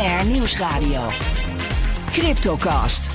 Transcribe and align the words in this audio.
BNR 0.00 0.26
Nieuwsradio. 0.26 1.08
Cryptocast. 2.10 3.10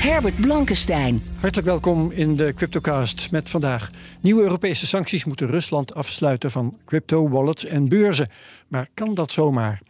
Herbert 0.00 0.40
Blankenstein. 0.40 1.22
Hartelijk 1.40 1.66
welkom 1.66 2.10
in 2.10 2.36
de 2.36 2.52
Cryptocast 2.54 3.30
met 3.30 3.50
vandaag. 3.50 3.90
Nieuwe 4.20 4.42
Europese 4.42 4.86
sancties 4.86 5.24
moeten 5.24 5.46
Rusland 5.46 5.94
afsluiten 5.94 6.50
van 6.50 6.78
crypto-wallets 6.84 7.64
en 7.64 7.88
beurzen. 7.88 8.28
Maar 8.68 8.88
kan 8.94 9.14
dat 9.14 9.32
zomaar? 9.32 9.80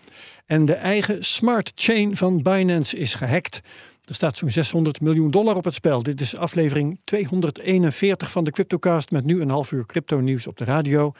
En 0.46 0.64
de 0.64 0.74
eigen 0.74 1.24
smart 1.24 1.72
chain 1.74 2.16
van 2.16 2.42
Binance 2.42 2.96
is 2.96 3.14
gehackt. 3.14 3.60
Er 4.04 4.14
staat 4.14 4.36
zo'n 4.36 4.50
600 4.50 5.00
miljoen 5.00 5.30
dollar 5.30 5.56
op 5.56 5.64
het 5.64 5.74
spel. 5.74 6.02
Dit 6.02 6.20
is 6.20 6.36
aflevering 6.36 7.00
241 7.04 8.30
van 8.30 8.44
de 8.44 8.50
Cryptocast 8.50 9.10
met 9.10 9.24
nu 9.24 9.40
een 9.40 9.50
half 9.50 9.72
uur 9.72 9.86
crypto 9.86 10.20
nieuws 10.20 10.46
op 10.46 10.58
de 10.58 10.64
radio. 10.64 11.12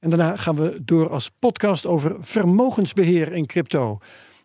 En 0.00 0.10
daarna 0.10 0.36
gaan 0.36 0.56
we 0.56 0.78
door 0.84 1.10
als 1.10 1.30
podcast 1.38 1.86
over 1.86 2.16
vermogensbeheer 2.20 3.32
in 3.32 3.46
crypto. 3.46 3.98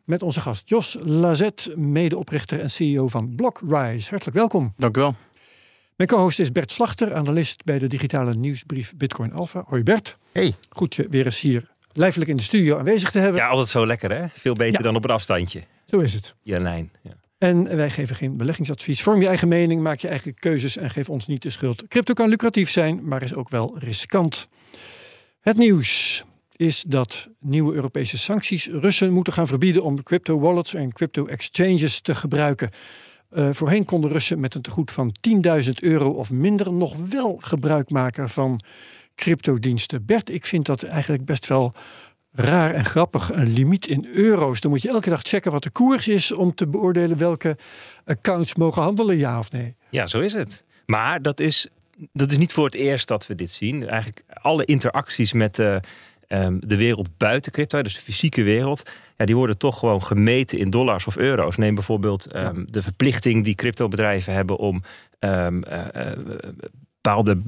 Met 0.04 0.22
onze 0.22 0.42
gast 0.42 0.70
Jos 0.70 0.98
Lazet, 1.02 1.74
medeoprichter 1.76 2.60
en 2.60 2.70
CEO 2.72 3.08
van 3.08 3.36
Blockrise. 3.36 4.10
Hartelijk 4.10 4.38
welkom. 4.38 4.74
Dank 4.78 4.98
u 4.98 5.00
wel. 5.00 5.16
Mijn 5.96 6.10
co-host 6.10 6.40
is 6.40 6.52
Bert 6.52 6.72
Slachter, 6.72 7.14
analist 7.14 7.64
bij 7.64 7.80
de 7.80 7.88
digitale 7.88 8.34
nieuwsbrief 8.34 8.94
Bitcoin 8.98 9.34
Alpha. 9.34 9.64
Hoi 9.68 9.84
Bert. 9.84 10.18
Hey. 10.32 10.54
Goed 10.70 10.96
je 10.96 11.08
weer 11.10 11.26
eens 11.26 11.40
hier 11.40 11.72
lijfelijk 11.94 12.30
in 12.30 12.38
de 12.38 12.44
studio 12.44 12.78
aanwezig 12.78 13.12
te 13.12 13.20
hebben. 13.20 13.42
Ja, 13.42 13.48
altijd 13.48 13.68
zo 13.68 13.86
lekker 13.86 14.12
hè? 14.12 14.26
Veel 14.34 14.54
beter 14.54 14.78
Ja. 14.78 14.80
dan 14.86 14.96
op 14.96 15.04
een 15.04 15.10
afstandje. 15.10 15.64
Zo 15.86 16.00
is 16.00 16.14
het. 16.14 16.36
Janijn. 16.42 16.92
Ja. 17.02 17.12
En 17.38 17.76
wij 17.76 17.90
geven 17.90 18.16
geen 18.16 18.38
beleggingsadvies. 18.38 19.02
Vorm 19.02 19.22
je 19.22 19.28
eigen 19.28 19.48
mening, 19.48 19.82
maak 19.82 20.00
je 20.00 20.08
eigen 20.08 20.34
keuzes 20.34 20.78
en 20.78 20.90
geef 20.90 21.10
ons 21.10 21.28
niet 21.28 21.42
de 21.42 21.50
schuld. 21.50 21.88
Crypto 21.88 22.14
kan 22.14 22.30
lucratief 22.30 22.70
zijn, 22.70 23.08
maar 23.08 23.22
is 23.24 23.34
ook 23.36 23.50
wel 23.50 23.76
riskant. 23.78 24.48
Het 25.44 25.58
nieuws 25.58 26.24
is 26.56 26.84
dat 26.88 27.30
nieuwe 27.40 27.74
Europese 27.74 28.18
sancties 28.18 28.68
Russen 28.68 29.12
moeten 29.12 29.34
gaan 29.34 29.48
verbieden 29.48 29.84
om 29.84 30.04
crypto 30.04 30.40
wallets 30.40 30.74
en 30.74 30.92
crypto 30.94 31.26
exchanges 31.26 32.02
te 32.02 32.16
gebruiken. 32.16 32.70
Eh, 33.30 33.50
voorheen 33.52 33.86
konden 33.86 34.12
Russen 34.12 34.40
met 34.40 34.56
een 34.56 34.62
tegoed 34.62 34.92
van 34.92 35.16
10.000 35.20 35.84
euro 35.84 36.10
of 36.10 36.32
minder 36.32 36.74
nog 36.74 36.96
wel 37.10 37.38
gebruik 37.42 37.90
maken 37.90 38.30
van 38.30 38.60
cryptodiensten. 39.16 40.06
Bert, 40.06 40.30
ik 40.30 40.46
vind 40.46 40.66
dat 40.66 40.84
eigenlijk 40.84 41.26
best 41.26 41.48
wel 41.48 41.74
raar 42.32 42.74
en 42.74 42.86
grappig. 42.86 43.32
Een 43.34 43.54
limiet 43.54 43.88
in 43.88 44.06
euro's. 44.06 44.62
Dan 44.62 44.72
moet 44.72 44.82
je 44.82 44.90
elke 44.90 45.10
dag 45.10 45.22
checken 45.22 45.52
wat 45.52 45.64
de 45.64 45.72
koers 45.72 46.08
is 46.08 46.32
om 46.32 46.56
te 46.56 46.68
beoordelen 46.68 47.18
welke 47.18 47.58
accounts 48.06 48.56
mogen 48.56 48.82
handelen, 48.82 49.18
ja 49.18 49.40
of 49.40 49.52
nee. 49.52 49.76
ja, 49.90 50.06
zo 50.06 50.20
is 50.20 50.34
het. 50.34 50.64
Maar 50.86 51.22
dat 51.22 51.40
is, 51.40 51.70
dat 52.14 52.32
is 52.32 52.38
niet 52.38 52.54
voor 52.54 52.66
het 52.66 52.74
eerst 52.74 53.08
dat 53.08 53.28
we 53.28 53.36
dit 53.36 53.52
zien. 53.52 53.88
Eigenlijk 53.88 54.24
alle 54.34 54.66
interacties 54.66 55.34
met 55.34 55.56
de, 55.56 55.80
ehm, 56.28 56.58
de 56.60 56.78
wereld 56.78 57.18
buiten 57.18 57.52
crypto, 57.52 57.82
dus 57.82 57.94
de 57.94 58.00
fysieke 58.00 58.44
wereld, 58.44 58.92
ja, 59.18 59.26
die 59.26 59.36
worden 59.36 59.58
toch 59.58 59.80
gewoon 59.80 60.04
gemeten 60.04 60.58
in 60.58 60.70
dollars 60.70 61.08
of 61.08 61.18
euro's. 61.18 61.58
Neem 61.58 61.76
bijvoorbeeld 61.76 62.26
ehm, 62.26 62.66
de 62.66 62.82
verplichting 62.82 63.44
die 63.44 63.56
cryptobedrijven 63.56 64.34
hebben 64.34 64.58
om 64.58 64.84
ehm, 65.20 65.64
eh, 65.64 66.12
eh, 66.12 66.18
bepaalde 67.02 67.42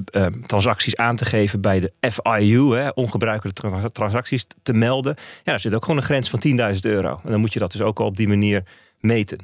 transacties 0.46 0.96
aan 0.96 1.16
te 1.16 1.24
geven 1.24 1.60
bij 1.60 1.80
de 1.80 1.92
FIU, 2.10 2.76
hè, 2.76 2.88
ongebruikelijke 2.88 3.60
trans- 3.60 3.92
transacties 3.92 4.46
te 4.62 4.72
melden. 4.72 5.14
Ja, 5.18 5.42
daar 5.44 5.60
zit 5.60 5.74
ook 5.74 5.82
gewoon 5.82 5.96
een 5.96 6.02
grens 6.02 6.30
van 6.30 6.38
10.000 6.38 6.84
euro. 6.84 7.20
En 7.24 7.30
dan 7.30 7.40
moet 7.40 7.52
je 7.52 7.58
dat 7.58 7.72
dus 7.72 7.80
ook 7.80 8.00
al 8.00 8.06
op 8.06 8.16
die 8.16 8.28
manier 8.28 8.62
meten. 9.00 9.38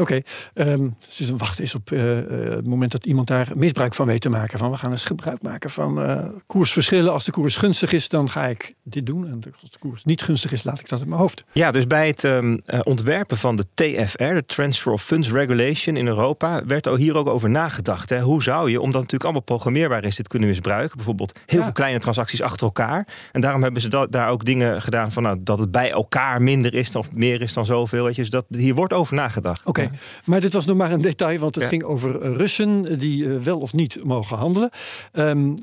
Oké, 0.00 0.20
ehm, 0.54 0.88
dus 1.16 1.16
dan 1.28 1.38
wachten 1.38 1.64
is 1.64 1.74
op 1.74 1.92
eh, 1.92 2.18
eh, 2.18 2.50
het 2.56 2.66
moment 2.66 2.92
dat 2.92 3.06
iemand 3.06 3.28
daar 3.28 3.48
misbruik 3.54 3.94
van 3.94 4.06
weet 4.06 4.20
te 4.20 4.28
maken. 4.28 4.58
Van 4.58 4.70
we 4.70 4.76
gaan 4.76 4.90
eens 4.90 5.04
gebruik 5.04 5.42
maken 5.42 5.70
van 5.70 6.02
eh, 6.02 6.24
koersverschillen. 6.46 7.12
Als 7.12 7.24
de 7.24 7.30
koers 7.30 7.56
gunstig 7.56 7.92
is, 7.92 8.08
dan 8.08 8.30
ga 8.30 8.46
ik 8.46 8.74
dit 8.82 9.06
doen. 9.06 9.26
En 9.26 9.40
als 9.62 9.70
de 9.70 9.78
koers 9.78 10.04
niet 10.04 10.22
gunstig 10.22 10.52
is, 10.52 10.64
laat 10.64 10.80
ik 10.80 10.88
dat 10.88 11.00
in 11.00 11.08
mijn 11.08 11.20
hoofd. 11.20 11.44
Ja, 11.52 11.70
dus 11.70 11.86
bij 11.86 12.06
het 12.06 12.24
ehm, 12.24 12.58
eh, 12.66 12.80
ontwerpen 12.82 13.36
van 13.38 13.56
de 13.56 13.64
TFR, 13.74 14.24
de 14.34 14.44
Transfer 14.46 14.92
of 14.92 15.02
Funds 15.04 15.30
Regulation 15.30 15.96
in 15.96 16.06
Europa, 16.06 16.64
werd 16.66 16.86
er 16.86 16.96
hier 16.96 17.16
ook 17.16 17.28
over 17.28 17.50
nagedacht. 17.50 18.10
Hè. 18.10 18.20
Hoe 18.20 18.42
zou 18.42 18.70
je, 18.70 18.76
omdat 18.80 18.86
het 18.86 19.12
natuurlijk 19.12 19.22
allemaal 19.24 19.40
programmeerbaar 19.42 20.04
is, 20.04 20.16
dit 20.16 20.28
kunnen 20.28 20.48
misbruiken? 20.48 20.96
Bijvoorbeeld 20.96 21.38
heel 21.46 21.58
Ja. 21.58 21.64
veel 21.64 21.74
kleine 21.74 21.98
transacties 21.98 22.42
achter 22.42 22.66
elkaar. 22.66 23.06
En 23.32 23.40
daarom 23.40 23.62
hebben 23.62 23.82
ze 23.82 23.88
da- 23.88 24.06
daar 24.06 24.28
ook 24.28 24.44
dingen 24.44 24.82
gedaan 24.82 25.12
van 25.12 25.22
nou, 25.22 25.36
dat 25.40 25.58
het 25.58 25.70
bij 25.70 25.90
elkaar 25.90 26.42
minder 26.42 26.74
is 26.74 26.96
of 26.96 27.12
meer 27.12 27.42
is 27.42 27.52
dan 27.52 27.64
zoveel. 27.66 28.04
Weet 28.04 28.14
je. 28.14 28.20
Dus 28.20 28.30
dat, 28.30 28.44
hier 28.48 28.74
wordt 28.74 28.92
over 28.92 29.14
nagedacht. 29.14 29.66
Oké, 29.66 29.89
maar 30.24 30.40
dit 30.40 30.52
was 30.52 30.66
nog 30.66 30.76
maar 30.76 30.92
een 30.92 31.00
detail, 31.00 31.38
want 31.38 31.54
het 31.54 31.64
Ja. 31.64 31.70
ging 31.70 31.82
over 31.82 32.20
eh, 32.22 32.36
Russen 32.36 32.98
die 32.98 33.28
eh, 33.34 33.36
wel 33.38 33.58
of 33.58 33.72
niet 33.72 34.04
mogen 34.04 34.36
handelen. 34.36 34.70
Ehm, 35.12 35.54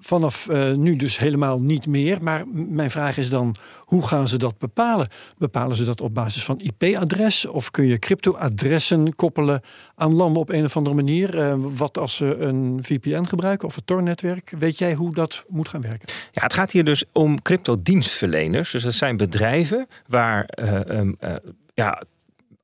vanaf 0.00 0.48
eh, 0.48 0.72
nu 0.72 0.96
dus 0.96 1.18
helemaal 1.18 1.60
niet 1.60 1.86
meer. 1.86 2.22
Maar 2.22 2.44
mijn 2.52 2.90
vraag 2.90 3.16
is 3.16 3.30
dan, 3.30 3.54
hoe 3.78 4.06
gaan 4.06 4.28
ze 4.28 4.38
dat 4.38 4.58
bepalen? 4.58 5.08
Bepalen 5.38 5.76
ze 5.76 5.84
dat 5.84 6.00
op 6.00 6.14
basis 6.14 6.44
van 6.44 6.58
IP-adres? 6.60 7.46
Of 7.46 7.70
kun 7.70 7.86
je 7.86 7.98
crypto-adressen 7.98 9.14
koppelen 9.14 9.60
aan 9.94 10.14
landen 10.14 10.40
op 10.40 10.48
een 10.48 10.64
of 10.64 10.76
andere 10.76 10.96
manier? 10.96 11.38
Eh, 11.38 11.54
wat 11.58 11.98
als 11.98 12.16
ze 12.16 12.36
een 12.36 12.78
VPN 12.82 13.24
gebruiken 13.24 13.68
of 13.68 13.76
een 13.76 13.84
Tor-netwerk? 13.84 14.54
Weet 14.58 14.78
jij 14.78 14.94
hoe 14.94 15.14
dat 15.14 15.44
moet 15.48 15.68
gaan 15.68 15.80
werken? 15.80 16.08
Ja, 16.32 16.42
het 16.42 16.54
gaat 16.54 16.72
hier 16.72 16.84
dus 16.84 17.04
om 17.12 17.42
crypto-dienstverleners. 17.42 18.70
Dus 18.70 18.82
dat 18.82 18.92
zijn 18.94 19.16
bedrijven 19.16 19.86
waar 20.06 20.44
eh, 20.44 20.88
ehm, 20.98 21.12
eh, 21.18 21.34
ja, 21.74 22.02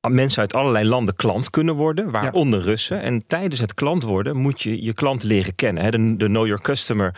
mensen 0.09 0.41
uit 0.41 0.53
allerlei 0.53 0.85
landen 0.85 1.15
klant 1.15 1.49
kunnen 1.49 1.75
worden, 1.75 2.11
waaronder 2.11 2.61
Russen. 2.61 3.01
En 3.01 3.27
tijdens 3.27 3.59
het 3.61 3.73
klant 3.73 4.03
worden 4.03 4.37
moet 4.37 4.61
je 4.61 4.83
je 4.83 4.93
klant 4.93 5.23
leren 5.23 5.55
kennen. 5.55 5.83
Hè? 5.83 5.89
De, 5.91 6.15
de 6.17 6.25
Know 6.25 6.45
Your 6.45 6.61
Customer 6.61 7.15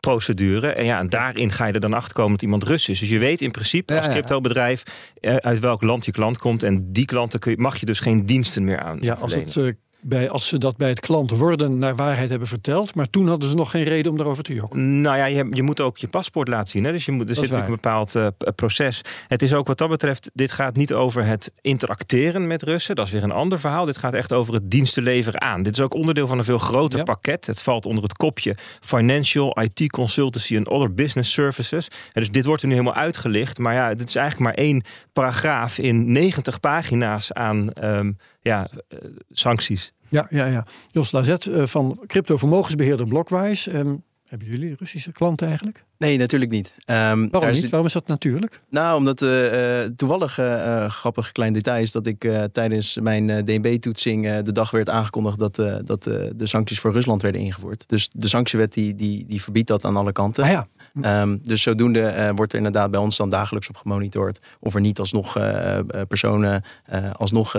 procedure. 0.00 0.72
En 0.72 0.84
ja, 0.84 0.98
en 0.98 1.08
daarin 1.08 1.52
ga 1.52 1.66
je 1.66 1.72
er 1.72 1.80
dan 1.80 1.92
achter 1.92 2.14
komen 2.14 2.32
dat 2.32 2.42
iemand 2.42 2.64
Rus 2.64 2.88
is. 2.88 2.98
Dus 2.98 3.08
je 3.08 3.18
weet 3.18 3.40
in 3.40 3.50
principe 3.50 3.92
Ja, 3.92 3.98
als 3.98 4.06
ja. 4.06 4.12
cryptobedrijf 4.12 4.82
eh, 5.20 5.36
uit 5.36 5.58
welk 5.58 5.82
land 5.82 6.04
je 6.04 6.12
klant 6.12 6.38
komt. 6.38 6.62
En 6.62 6.92
die 6.92 7.04
klanten 7.04 7.40
kun 7.40 7.50
je, 7.50 7.58
mag 7.58 7.76
je 7.76 7.86
dus 7.86 8.00
geen 8.00 8.26
diensten 8.26 8.64
meer 8.64 8.80
aan. 8.80 8.98
Ja, 9.00 9.14
als, 9.14 9.34
het, 9.34 9.76
bij, 10.04 10.30
als 10.30 10.48
ze 10.48 10.58
dat 10.58 10.76
bij 10.76 10.88
het 10.88 11.00
klant 11.00 11.30
worden 11.30 11.78
naar 11.78 11.96
waarheid 11.96 12.28
hebben 12.28 12.48
verteld. 12.48 12.94
Maar 12.94 13.10
toen 13.10 13.28
hadden 13.28 13.48
ze 13.48 13.54
nog 13.54 13.70
geen 13.70 13.84
reden 13.84 14.10
om 14.10 14.16
daarover 14.16 14.42
te 14.44 14.54
jokken. 14.54 15.00
Nou 15.00 15.16
ja, 15.16 15.24
je, 15.24 15.46
je 15.50 15.62
moet 15.62 15.80
ook 15.80 15.98
je 15.98 16.08
paspoort 16.08 16.48
laten 16.48 16.68
zien. 16.68 16.84
Hè? 16.84 16.92
Dus 16.92 17.04
je 17.04 17.12
moet, 17.12 17.20
er 17.20 17.34
Dat 17.34 17.44
zit 17.44 17.44
natuurlijk 17.44 17.70
een 17.70 17.90
bepaald 17.90 18.14
eh, 18.14 18.26
proces. 18.54 19.00
Het 19.28 19.42
is 19.42 19.54
ook 19.54 19.66
wat 19.66 19.78
dat 19.78 19.88
betreft, 19.88 20.30
dit 20.34 20.52
gaat 20.52 20.76
niet 20.76 20.92
over 20.92 21.24
het 21.24 21.52
interacteren 21.60 22.46
met 22.46 22.62
Russen. 22.62 22.94
Dat 22.96 23.06
is 23.06 23.12
weer 23.12 23.22
een 23.22 23.32
ander 23.32 23.60
verhaal. 23.60 23.84
Dit 23.84 23.96
gaat 23.96 24.14
echt 24.14 24.32
over 24.32 24.54
het 24.54 24.70
diensten 24.70 25.02
leveren 25.02 25.40
aan. 25.40 25.62
Dit 25.62 25.76
is 25.76 25.80
ook 25.82 25.94
onderdeel 25.94 26.26
van 26.26 26.38
een 26.38 26.44
veel 26.44 26.58
groter 26.58 26.98
Ja. 26.98 27.04
pakket. 27.04 27.46
Het 27.46 27.62
valt 27.62 27.86
onder 27.86 28.02
het 28.02 28.16
kopje 28.16 28.56
Financial, 28.80 29.60
IT 29.60 29.90
Consultancy 29.90 30.56
en 30.56 30.68
Other 30.68 30.94
Business 30.94 31.32
Services. 31.32 31.88
En 32.12 32.20
dus 32.20 32.30
dit 32.30 32.44
wordt 32.44 32.62
er 32.62 32.68
nu 32.68 32.74
helemaal 32.74 32.94
uitgelicht. 32.94 33.58
Maar 33.58 33.74
ja, 33.74 33.94
dit 33.94 34.08
is 34.08 34.16
eigenlijk 34.16 34.46
maar 34.56 34.64
één 34.64 34.82
paragraaf 35.12 35.78
in 35.78 36.12
90 36.12 36.60
pagina's 36.60 37.32
aan 37.32 37.72
ehm, 37.72 38.12
ja, 38.42 38.68
eh, 38.88 38.98
sancties. 39.30 39.92
Ja, 40.08 40.26
ja, 40.30 40.46
ja. 40.46 40.66
Jos 40.90 41.12
Lazet 41.12 41.46
eh, 41.46 41.66
van 41.66 41.98
crypto-vermogensbeheerder 42.06 43.06
Blockwise. 43.06 43.70
Ehm, 43.70 43.94
hebben 44.28 44.48
jullie 44.48 44.74
Russische 44.78 45.12
klanten 45.12 45.46
eigenlijk? 45.46 45.84
Nee, 45.98 46.18
natuurlijk 46.18 46.50
niet. 46.50 46.74
Ehm, 46.84 46.96
Waarom 46.98 47.28
daar 47.30 47.42
is 47.42 47.52
niet? 47.52 47.60
dit- 47.60 47.70
Waarom 47.70 47.86
is 47.88 47.92
dat 47.94 48.06
natuurlijk? 48.06 48.60
Nou, 48.70 48.96
omdat 48.96 49.22
eh, 49.22 49.82
eh, 49.84 49.90
toevallig 49.96 50.38
eh, 50.38 50.82
eh, 50.84 50.90
grappig 50.90 51.32
klein 51.32 51.52
detail 51.52 51.82
is 51.82 51.92
dat 51.92 52.06
ik 52.06 52.24
eh, 52.24 52.42
tijdens 52.44 52.98
mijn 53.00 53.30
eh, 53.30 53.42
DNB-toetsing 53.44 54.26
eh, 54.26 54.38
de 54.42 54.52
dag 54.52 54.70
werd 54.70 54.88
aangekondigd 54.88 55.38
dat, 55.38 55.58
eh, 55.58 55.76
dat 55.84 56.06
eh, 56.06 56.14
de 56.34 56.46
sancties 56.46 56.80
voor 56.80 56.92
Rusland 56.92 57.22
werden 57.22 57.40
ingevoerd. 57.40 57.88
Dus 57.88 58.08
de 58.12 58.28
sanctiewet 58.28 58.72
die, 58.72 58.94
die, 58.94 59.24
die 59.26 59.42
verbiedt 59.42 59.68
dat 59.68 59.84
aan 59.84 59.96
alle 59.96 60.12
kanten. 60.12 60.44
Ah 60.44 60.50
ja, 60.50 60.66
Ehm, 61.00 61.38
dus 61.42 61.62
zodoende 61.62 62.00
eh, 62.00 62.30
wordt 62.34 62.52
er 62.52 62.58
inderdaad 62.58 62.90
bij 62.90 63.00
ons 63.00 63.16
dan 63.16 63.28
dagelijks 63.28 63.68
op 63.68 63.76
gemonitord 63.76 64.38
of 64.60 64.74
er 64.74 64.80
niet 64.80 64.98
alsnog 64.98 65.36
eh, 65.36 65.78
personen 66.08 66.64
alsnog 67.12 67.56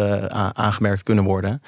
aangemerkt 0.54 1.04
kunnen 1.04 1.24
worden. 1.24 1.62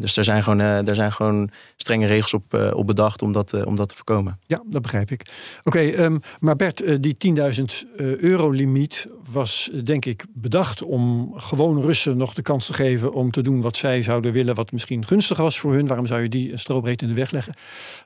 Dus 0.00 0.16
er 0.16 0.24
zijn 0.24 0.42
gewoon, 0.42 0.60
er 0.60 0.94
zijn 0.94 1.12
gewoon 1.12 1.50
strenge 1.76 2.06
regels 2.06 2.34
op, 2.34 2.72
op 2.74 2.86
bedacht 2.86 3.22
om 3.22 3.32
dat, 3.32 3.64
om 3.64 3.76
dat 3.76 3.88
te 3.88 3.94
voorkomen. 3.94 4.38
ja, 4.46 4.62
dat 4.66 4.82
begrijp 4.82 5.10
ik. 5.10 5.26
Oké, 5.64 5.78
ehm, 5.78 6.18
maar 6.40 6.56
Bert, 6.56 7.02
die 7.02 7.16
10.000 7.16 7.86
eh, 7.96 8.16
euro 8.16 8.50
limiet 8.50 9.06
was 9.32 9.70
denk 9.84 10.04
ik 10.04 10.24
bedacht 10.34 10.82
om 10.82 11.32
gewoon 11.36 11.82
Russen 11.82 12.16
nog 12.16 12.34
de 12.34 12.42
kans 12.42 12.66
te 12.66 12.74
geven 12.74 13.12
om 13.12 13.30
te 13.30 13.42
doen 13.42 13.60
wat 13.60 13.76
zij 13.76 14.02
zouden 14.02 14.32
willen, 14.32 14.54
wat 14.54 14.72
misschien 14.72 15.06
gunstig 15.06 15.36
was 15.36 15.58
voor 15.58 15.72
hun. 15.72 15.86
Waarom 15.86 16.06
zou 16.06 16.22
je 16.22 16.28
die 16.28 16.52
een 16.52 16.84
in 16.84 17.08
de 17.08 17.14
weg 17.14 17.30
leggen? 17.30 17.54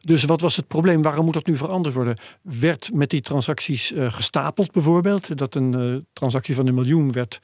Dus 0.00 0.24
wat 0.24 0.40
was 0.40 0.56
het 0.56 0.68
probleem? 0.68 1.02
Waarom 1.02 1.24
moet 1.24 1.34
dat 1.34 1.46
nu 1.46 1.56
veranderd 1.56 1.94
worden? 1.94 2.16
Werd 2.42 2.90
met 3.02 3.10
die 3.10 3.20
transacties 3.20 3.92
eh, 3.92 4.12
gestapeld 4.12 4.72
bijvoorbeeld? 4.72 5.38
Dat 5.38 5.54
een 5.54 5.74
eh, 5.74 5.96
transactie 6.12 6.54
van 6.54 6.66
een 6.66 6.74
miljoen 6.74 7.12
werd 7.12 7.40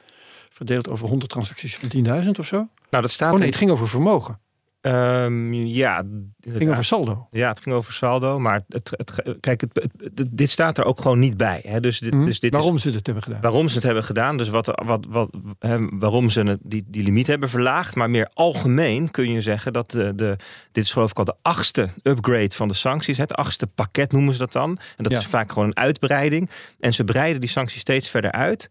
verdeeld 0.49 0.88
over 0.88 1.08
100 1.08 1.31
transacties 1.31 1.76
van 1.76 2.22
10.000 2.25 2.31
of 2.38 2.46
zo? 2.46 2.56
Nou, 2.90 3.02
dat 3.02 3.10
staat 3.10 3.32
Oh 3.32 3.38
nee, 3.38 3.49
het 3.49 3.56
ging 3.56 3.70
over 3.70 3.88
vermogen. 3.88 4.40
Ehm, 4.80 5.52
ja, 5.52 6.02
Het 6.40 6.56
ging 6.56 6.70
over 6.70 6.84
saldo. 6.84 7.26
Ja, 7.30 7.48
het 7.48 7.60
ging 7.60 7.75
over 7.75 7.92
saldo. 7.92 8.38
Maar 8.38 8.64
het, 8.69 8.90
het, 8.96 9.22
kijk, 9.40 9.60
het, 9.60 9.88
het- 10.14 10.26
dit 10.30 10.50
staat 10.50 10.78
er 10.78 10.84
ook 10.84 11.00
gewoon 11.00 11.19
niet 11.19 11.36
bij. 11.36 11.60
Hè? 11.66 11.80
Dus 11.80 11.98
dit, 11.98 12.12
Hm? 12.14 12.25
dus 12.25 12.40
dit 12.40 12.52
Waarom 12.52 12.75
is 12.76 12.82
ze 12.82 12.90
dit 12.90 13.06
hebben 13.06 13.25
gedaan. 13.25 13.40
waarom 13.40 13.69
ze 13.69 13.75
het 13.75 13.82
hebben 13.82 14.04
gedaan. 14.04 14.36
Dus 14.36 14.48
wat, 14.48 14.82
wat, 14.84 15.06
wat, 15.08 15.30
hè, 15.58 15.88
waarom 15.90 16.28
ze 16.30 16.40
het, 16.42 16.58
die, 16.62 16.84
die 16.86 17.02
limiet 17.02 17.26
hebben 17.26 17.48
verlaagd. 17.48 17.94
Maar 17.96 18.10
meer 18.10 18.30
algemeen 18.34 19.10
kun 19.10 19.30
je 19.30 19.40
zeggen 19.40 19.72
dat 19.72 19.90
de, 19.90 20.14
de, 20.14 20.36
dit 20.72 20.84
is 20.84 20.92
geloof 20.92 21.10
ik 21.10 21.19
al 21.19 21.24
de 21.24 21.36
achtste 21.42 21.88
upgrade 22.02 22.54
van 22.54 22.69
de 22.69 22.74
sancties. 22.74 23.19
Het 23.19 23.34
achtste 23.34 23.66
pakket 23.66 24.12
noemen 24.12 24.32
ze 24.32 24.38
dat 24.38 24.52
dan. 24.52 24.70
En 24.96 25.02
dat 25.02 25.12
Ja. 25.12 25.19
is 25.19 25.26
vaak 25.26 25.52
gewoon 25.52 25.69
een 25.69 25.76
uitbreiding. 25.76 26.50
En 26.81 26.92
ze 26.94 27.04
breiden 27.04 27.40
die 27.40 27.50
sancties 27.50 27.81
steeds 27.81 28.08
verder 28.08 28.32
uit 28.32 28.69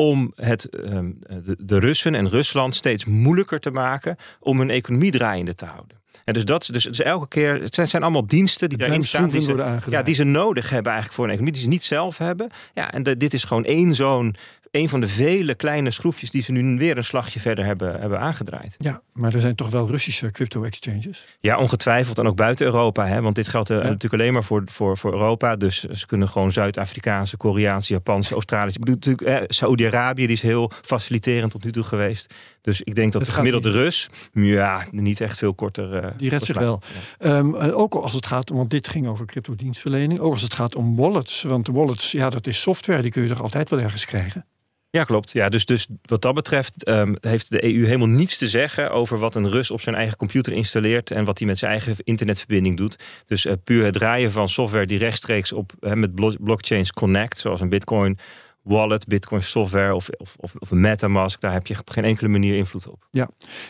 om 0.00 0.32
het, 0.34 0.64
ehm, 0.68 1.10
de, 1.44 1.56
de 1.58 1.78
Russen 1.78 2.14
en 2.14 2.28
Rusland 2.28 2.74
steeds 2.74 3.04
moeilijker 3.04 3.60
te 3.60 3.70
maken 3.70 4.16
om 4.40 4.58
hun 4.58 4.70
economie 4.70 5.10
draaiende 5.10 5.54
te 5.54 5.64
houden. 5.64 5.98
En 6.24 6.32
dus 6.34 6.44
dat 6.44 6.62
is 6.62 6.68
dus, 6.68 6.84
dus 6.84 7.00
elke 7.00 7.28
keer, 7.28 7.60
het 7.62 7.74
zijn, 7.74 7.88
zijn 7.88 8.02
allemaal 8.02 8.26
diensten 8.26 8.68
die 8.68 8.78
daarin 8.78 9.04
staan. 9.04 9.28
Die 9.28 9.40
ze, 9.42 9.52
ja, 9.90 10.02
die 10.02 10.14
ze 10.14 10.24
nodig 10.24 10.70
hebben 10.70 10.92
eigenlijk 10.92 11.14
voor 11.14 11.24
een 11.24 11.30
economie, 11.30 11.52
die 11.54 11.62
ze 11.62 11.68
niet 11.68 11.82
zelf 11.82 12.18
hebben. 12.18 12.50
Ja, 12.74 12.92
en 12.92 13.02
de- 13.02 13.16
dit 13.16 13.32
is 13.34 13.44
gewoon 13.44 13.64
één 13.64 13.94
zo'n, 13.94 14.36
één 14.70 14.88
van 14.88 15.00
de 15.00 15.08
vele 15.08 15.54
kleine 15.54 15.90
schroefjes 15.90 16.30
die 16.30 16.42
ze 16.42 16.52
nu 16.52 16.78
weer 16.78 16.96
een 16.96 17.04
slagje 17.04 17.40
verder 17.40 17.64
hebben, 17.64 18.00
hebben 18.00 18.20
aangedraaid. 18.20 18.74
Ja, 18.78 19.02
maar 19.12 19.34
er 19.34 19.40
zijn 19.40 19.54
toch 19.54 19.70
wel 19.70 19.86
Russische 19.88 20.30
crypto-exchanges? 20.30 21.24
Ja, 21.40 21.58
ongetwijfeld. 21.58 22.18
En 22.18 22.26
ook 22.26 22.36
buiten 22.36 22.66
Europa. 22.66 23.06
Hè? 23.06 23.20
Want 23.22 23.34
dit 23.34 23.48
geldt 23.48 23.70
eh, 23.70 23.76
Ja. 23.76 23.82
natuurlijk 23.82 24.22
alleen 24.22 24.32
maar 24.32 24.44
voor, 24.44 24.62
voor, 24.66 24.98
voor 24.98 25.12
Europa. 25.12 25.56
Dus 25.56 25.80
ze 25.84 26.06
kunnen 26.06 26.28
gewoon 26.28 26.52
Zuid-Afrikaanse, 26.52 27.36
Koreaanse, 27.36 27.92
Japanse, 27.92 28.32
Australische. 28.34 28.78
Ik 28.80 28.84
bedoel 28.84 29.14
natuurlijk, 29.14 29.42
eh, 29.42 29.48
Saoedi-Arabië 29.56 30.26
die 30.26 30.36
is 30.36 30.42
heel 30.42 30.70
faciliterend 30.82 31.50
tot 31.50 31.64
nu 31.64 31.72
toe 31.72 31.84
geweest. 31.84 32.34
Dus 32.60 32.80
ik 32.82 32.94
denk 32.94 33.12
dat 33.12 33.20
Het 33.20 33.30
de 33.30 33.36
gemiddelde 33.36 33.70
Rus, 33.70 34.08
ja, 34.32 34.84
niet 34.90 35.20
echt 35.20 35.38
veel 35.38 35.54
korter. 35.54 35.94
eh, 35.94 36.10
Die 36.16 36.30
redt 36.30 36.44
zich 36.44 36.58
wel. 36.58 36.80
Ehm, 37.18 37.54
eh, 37.54 37.78
ook 37.78 37.94
als 37.94 38.12
het 38.12 38.26
gaat 38.26 38.50
om, 38.50 38.56
want 38.56 38.70
dit 38.70 38.88
ging 38.88 39.06
over 39.08 39.26
crypto-dienstverlening. 39.26 40.20
Ook 40.20 40.32
als 40.32 40.42
het 40.42 40.54
gaat 40.54 40.76
om 40.76 40.96
wallets. 40.96 41.42
Want 41.42 41.66
wallets, 41.68 42.12
ja, 42.12 42.30
dat 42.30 42.46
is 42.46 42.60
software. 42.60 43.02
Die 43.02 43.10
kun 43.10 43.22
je 43.22 43.28
toch 43.28 43.42
altijd 43.42 43.70
wel 43.70 43.80
ergens 43.80 44.04
krijgen? 44.04 44.46
Ja, 44.92 45.04
klopt. 45.04 45.32
Ja, 45.32 45.48
dus, 45.48 45.64
dus 45.64 45.86
wat 46.02 46.22
dat 46.22 46.34
betreft 46.34 46.84
ehm, 46.84 47.14
heeft 47.20 47.50
de 47.50 47.64
EU 47.64 47.84
helemaal 47.84 48.08
niets 48.08 48.38
te 48.38 48.48
zeggen 48.48 48.90
over 48.90 49.18
wat 49.18 49.34
een 49.34 49.50
Rus 49.50 49.70
op 49.70 49.80
zijn 49.80 49.94
eigen 49.94 50.16
computer 50.16 50.52
installeert 50.52 51.10
en 51.10 51.24
wat 51.24 51.38
hij 51.38 51.46
met 51.46 51.58
zijn 51.58 51.70
eigen 51.70 51.94
internetverbinding 52.04 52.76
doet. 52.76 52.96
Dus 53.26 53.44
eh, 53.46 53.54
puur 53.64 53.84
het 53.84 53.94
draaien 53.94 54.32
van 54.32 54.48
software 54.48 54.86
die 54.86 54.98
rechtstreeks 54.98 55.52
op 55.52 55.72
met 55.80 56.14
blo- 56.14 56.36
blockchains 56.40 56.92
connect, 56.92 57.38
zoals 57.38 57.60
een 57.60 57.68
Bitcoin 57.68 58.18
wallet, 58.62 59.06
Bitcoin 59.06 59.42
software 59.42 59.94
of, 59.94 60.08
of, 60.18 60.36
of, 60.38 60.54
of 60.58 60.70
MetaMask, 60.70 61.40
daar 61.40 61.52
heb 61.52 61.66
je 61.66 61.78
op 61.78 61.90
geen 61.90 62.04
enkele 62.04 62.28
manier 62.28 62.56
invloed 62.56 62.88
op. 62.88 63.06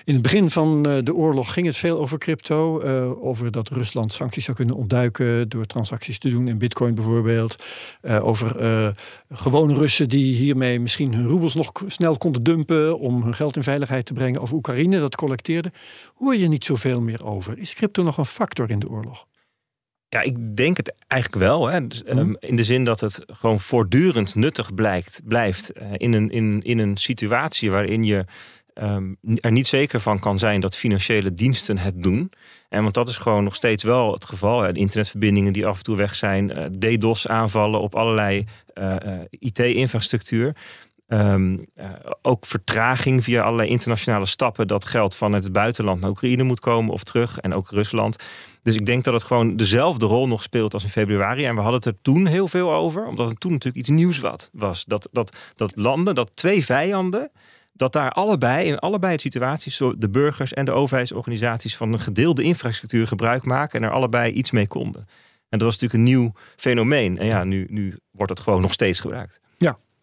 In 0.04 0.12
het 0.14 0.22
begin 0.22 0.50
van 0.50 0.87
eh, 0.87 0.98
de 1.04 1.14
oorlog 1.14 1.52
ging 1.52 1.66
het 1.66 1.76
veel 1.76 1.98
over 1.98 2.19
crypto. 2.19 2.81
eh, 2.81 3.25
over 3.25 3.50
dat 3.50 3.69
Rusland 3.69 4.12
sancties 4.12 4.44
zou 4.44 4.56
kunnen 4.56 4.75
ontduiken 4.75 5.48
door 5.48 5.66
transacties 5.66 6.19
te 6.19 6.28
doen 6.28 6.48
in 6.48 6.58
bitcoin 6.58 6.94
bijvoorbeeld. 6.94 7.64
Eh, 8.00 8.25
over 8.26 8.48
gewone 9.31 9.75
Russen 9.75 10.08
die 10.08 10.34
hiermee 10.34 10.81
misschien 10.81 11.14
hun 11.14 11.26
roebels 11.26 11.54
nog 11.54 11.72
snel 11.86 12.16
konden 12.16 12.43
dumpen 12.43 12.98
om 12.98 13.22
hun 13.22 13.34
geld 13.34 13.56
in 13.56 13.62
veiligheid 13.62 14.06
te 14.06 14.12
brengen. 14.12 14.40
Over 14.40 14.54
Oekraïne 14.56 15.00
dat 15.00 15.16
collecteerde. 15.16 15.72
Hoor 16.14 16.36
je 16.36 16.48
niet 16.48 16.64
zoveel 16.64 17.00
meer 17.00 17.25
over. 17.25 17.58
Is 17.58 17.75
crypto 17.75 18.02
nog 18.02 18.19
een 18.19 18.26
factor 18.26 18.70
in 18.70 18.78
de 18.78 18.88
oorlog? 18.88 19.26
Ja, 20.12 20.20
ik 20.20 20.56
denk 20.56 20.76
het 20.76 20.94
eigenlijk 21.06 21.42
wel. 21.42 21.66
Hè. 21.66 21.86
Dus, 21.86 22.02
Mhm. 22.02 22.18
ehm, 22.18 22.32
in 22.38 22.56
de 22.56 22.64
zin 22.64 22.84
dat 22.84 23.00
het 23.00 23.24
gewoon 23.26 23.60
voortdurend 23.60 24.34
nuttig 24.34 24.74
blijkt, 24.74 25.20
blijft 25.24 25.72
eh, 25.72 25.86
in, 25.96 26.14
een, 26.14 26.30
in, 26.30 26.60
in 26.62 26.78
een 26.78 26.96
situatie 26.96 27.70
waarin 27.70 28.04
je 28.04 28.24
ehm, 28.74 29.14
er 29.34 29.52
niet 29.52 29.66
zeker 29.66 30.00
van 30.00 30.18
kan 30.18 30.38
zijn 30.38 30.60
dat 30.60 30.76
financiële 30.76 31.34
diensten 31.34 31.78
het 31.78 32.02
doen. 32.02 32.30
En 32.68 32.82
want 32.82 32.94
dat 32.94 33.08
is 33.08 33.16
gewoon 33.18 33.44
nog 33.44 33.54
steeds 33.54 33.82
wel 33.82 34.12
het 34.12 34.24
geval. 34.24 34.62
Hè. 34.62 34.72
De 34.72 34.80
internetverbindingen 34.80 35.52
die 35.52 35.66
af 35.66 35.76
en 35.76 35.82
toe 35.82 35.96
weg 35.96 36.14
zijn, 36.14 36.50
eh, 36.52 36.64
DDoS-aanvallen 36.78 37.80
op 37.80 37.94
allerlei 37.94 38.44
eh, 38.74 38.96
IT-infrastructuur. 39.30 40.56
Ehm, 41.10 41.58
eh, 41.74 41.88
ook 42.22 42.46
vertraging 42.46 43.24
via 43.24 43.42
allerlei 43.42 43.68
internationale 43.68 44.26
stappen. 44.26 44.66
Dat 44.66 44.84
geld 44.84 45.16
vanuit 45.16 45.44
het 45.44 45.52
buitenland 45.52 46.00
naar 46.00 46.10
Oekraïne 46.10 46.42
moet 46.42 46.60
komen 46.60 46.92
of 46.92 47.04
terug. 47.04 47.38
En 47.38 47.54
ook 47.54 47.70
Rusland. 47.70 48.16
Dus 48.62 48.74
ik 48.74 48.86
denk 48.86 49.04
dat 49.04 49.14
het 49.14 49.22
gewoon 49.22 49.56
dezelfde 49.56 50.06
rol 50.06 50.28
nog 50.28 50.42
speelt 50.42 50.74
als 50.74 50.82
in 50.82 50.88
februari. 50.88 51.44
En 51.44 51.54
we 51.54 51.60
hadden 51.60 51.78
het 51.78 51.88
er 51.88 52.02
toen 52.02 52.26
heel 52.26 52.48
veel 52.48 52.72
over. 52.72 53.06
Omdat 53.06 53.28
het 53.28 53.40
toen 53.40 53.52
natuurlijk 53.52 53.78
iets 53.78 53.88
nieuws 53.88 54.18
wat 54.18 54.50
was. 54.52 54.84
Dat, 54.84 55.08
dat, 55.12 55.36
dat 55.56 55.76
landen, 55.76 56.14
dat 56.14 56.36
twee 56.36 56.64
vijanden. 56.64 57.30
Dat 57.72 57.92
daar 57.92 58.10
allebei, 58.10 58.66
in 58.66 58.78
allebei 58.78 59.14
de 59.14 59.22
situaties, 59.22 59.76
de 59.96 60.10
burgers 60.10 60.52
en 60.52 60.64
de 60.64 60.72
overheidsorganisaties 60.72 61.76
van 61.76 61.92
een 61.92 62.00
gedeelde 62.00 62.42
infrastructuur 62.42 63.06
gebruik 63.06 63.44
maken 63.44 63.80
en 63.80 63.86
er 63.86 63.94
allebei 63.94 64.32
iets 64.32 64.50
mee 64.50 64.66
konden. 64.66 65.00
En 65.48 65.58
dat 65.58 65.62
was 65.62 65.78
natuurlijk 65.78 65.94
een 65.94 66.14
nieuw 66.14 66.32
fenomeen. 66.56 67.18
En 67.18 67.26
ja, 67.26 67.44
nu, 67.44 67.66
nu 67.70 67.98
wordt 68.10 68.32
het 68.32 68.40
gewoon 68.40 68.60
nog 68.60 68.72
steeds 68.72 69.00
gebruikt. 69.00 69.40